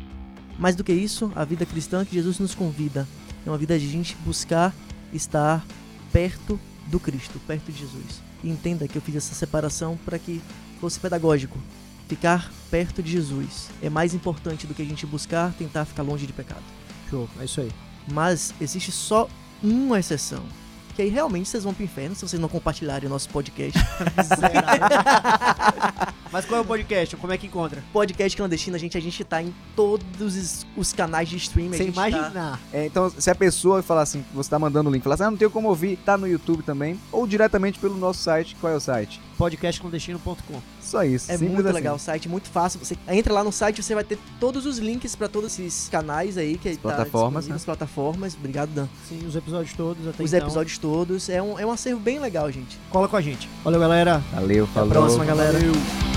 Mais 0.59 0.75
do 0.75 0.83
que 0.83 0.93
isso, 0.93 1.31
a 1.35 1.43
vida 1.43 1.65
cristã 1.65 2.05
que 2.05 2.13
Jesus 2.13 2.37
nos 2.37 2.53
convida 2.53 3.07
é 3.43 3.49
uma 3.49 3.57
vida 3.57 3.79
de 3.79 3.89
gente 3.89 4.15
buscar 4.17 4.71
estar 5.11 5.65
perto 6.13 6.59
do 6.85 6.99
Cristo, 6.99 7.41
perto 7.47 7.71
de 7.71 7.79
Jesus. 7.79 8.21
E 8.43 8.51
entenda 8.51 8.87
que 8.87 8.95
eu 8.95 9.01
fiz 9.01 9.15
essa 9.15 9.33
separação 9.33 9.97
para 10.05 10.19
que 10.19 10.39
fosse 10.79 10.99
pedagógico. 10.99 11.57
Ficar 12.07 12.51
perto 12.69 13.01
de 13.01 13.09
Jesus 13.09 13.71
é 13.81 13.89
mais 13.89 14.13
importante 14.13 14.67
do 14.67 14.75
que 14.75 14.83
a 14.83 14.85
gente 14.85 15.07
buscar 15.07 15.51
tentar 15.53 15.85
ficar 15.85 16.03
longe 16.03 16.27
de 16.27 16.33
pecado. 16.33 16.63
Show, 17.09 17.27
é 17.39 17.45
isso 17.45 17.61
aí. 17.61 17.71
Mas 18.13 18.53
existe 18.61 18.91
só 18.91 19.27
uma 19.63 19.99
exceção. 19.99 20.43
Que 20.99 21.03
aí 21.03 21.09
realmente 21.09 21.47
vocês 21.47 21.63
vão 21.63 21.73
pro 21.73 21.81
inferno 21.81 22.13
se 22.13 22.27
vocês 22.27 22.41
não 22.41 22.49
compartilharem 22.49 23.07
o 23.07 23.09
nosso 23.09 23.29
podcast. 23.29 23.79
Mas 26.29 26.45
qual 26.45 26.57
é 26.59 26.61
o 26.61 26.65
podcast? 26.65 27.15
Como 27.15 27.31
é 27.31 27.37
que 27.37 27.47
encontra? 27.47 27.81
podcast 27.93 28.35
clandestino, 28.35 28.75
a 28.75 28.79
gente, 28.79 28.97
a 28.97 28.99
gente 28.99 29.23
tá 29.23 29.41
em 29.41 29.55
todos 29.77 30.35
os, 30.35 30.67
os 30.75 30.91
canais 30.91 31.29
de 31.29 31.37
streaming. 31.37 31.77
Sem 31.77 31.89
tá- 31.93 32.09
imaginar. 32.09 32.59
É, 32.73 32.85
então, 32.85 33.09
se 33.09 33.31
a 33.31 33.35
pessoa 33.35 33.81
falar 33.81 34.01
assim, 34.01 34.25
você 34.33 34.49
tá 34.49 34.59
mandando 34.59 34.89
o 34.89 34.93
link, 34.93 35.01
falar 35.01 35.15
assim, 35.15 35.23
ah, 35.23 35.31
não 35.31 35.37
tenho 35.37 35.49
como 35.49 35.69
ouvir, 35.69 35.95
tá 35.95 36.17
no 36.17 36.27
YouTube 36.27 36.63
também, 36.63 36.99
ou 37.13 37.25
diretamente 37.25 37.79
pelo 37.79 37.95
nosso 37.95 38.21
site. 38.21 38.57
Qual 38.59 38.73
é 38.73 38.75
o 38.75 38.81
site? 38.81 39.21
Podcastclandestino.com. 39.37 40.61
Só 40.89 41.03
isso. 41.03 41.31
É 41.31 41.37
muito 41.37 41.61
assim. 41.61 41.71
legal 41.71 41.95
o 41.95 41.99
site, 41.99 42.27
muito 42.27 42.49
fácil. 42.49 42.79
Você 42.79 42.97
entra 43.07 43.31
lá 43.31 43.43
no 43.43 43.51
site, 43.51 43.83
você 43.83 43.93
vai 43.93 44.03
ter 44.03 44.17
todos 44.39 44.65
os 44.65 44.79
links 44.79 45.15
pra 45.15 45.27
todos 45.27 45.51
esses 45.59 45.87
canais 45.89 46.37
aí 46.37 46.57
que 46.57 46.75
tá 46.75 46.81
plataformas, 46.81 47.47
né? 47.47 47.55
as 47.55 47.63
plataformas. 47.63 48.35
Obrigado, 48.35 48.69
Dan. 48.69 48.87
Sim, 49.07 49.25
os 49.27 49.35
episódios 49.35 49.73
todos 49.73 50.07
até 50.07 50.23
os 50.23 50.33
então. 50.33 50.47
episódios 50.47 50.77
todos. 50.79 51.29
É 51.29 51.41
um, 51.41 51.59
é 51.59 51.65
um 51.65 51.71
acervo 51.71 51.99
bem 51.99 52.19
legal, 52.19 52.51
gente. 52.51 52.79
Cola 52.89 53.07
com 53.07 53.15
a 53.15 53.21
gente. 53.21 53.47
Valeu, 53.63 53.79
galera. 53.79 54.23
Valeu, 54.33 54.63
Até 54.63 54.73
falou. 54.73 54.89
a 54.89 54.93
próxima, 54.93 55.25
galera. 55.25 55.53
Valeu. 55.59 56.08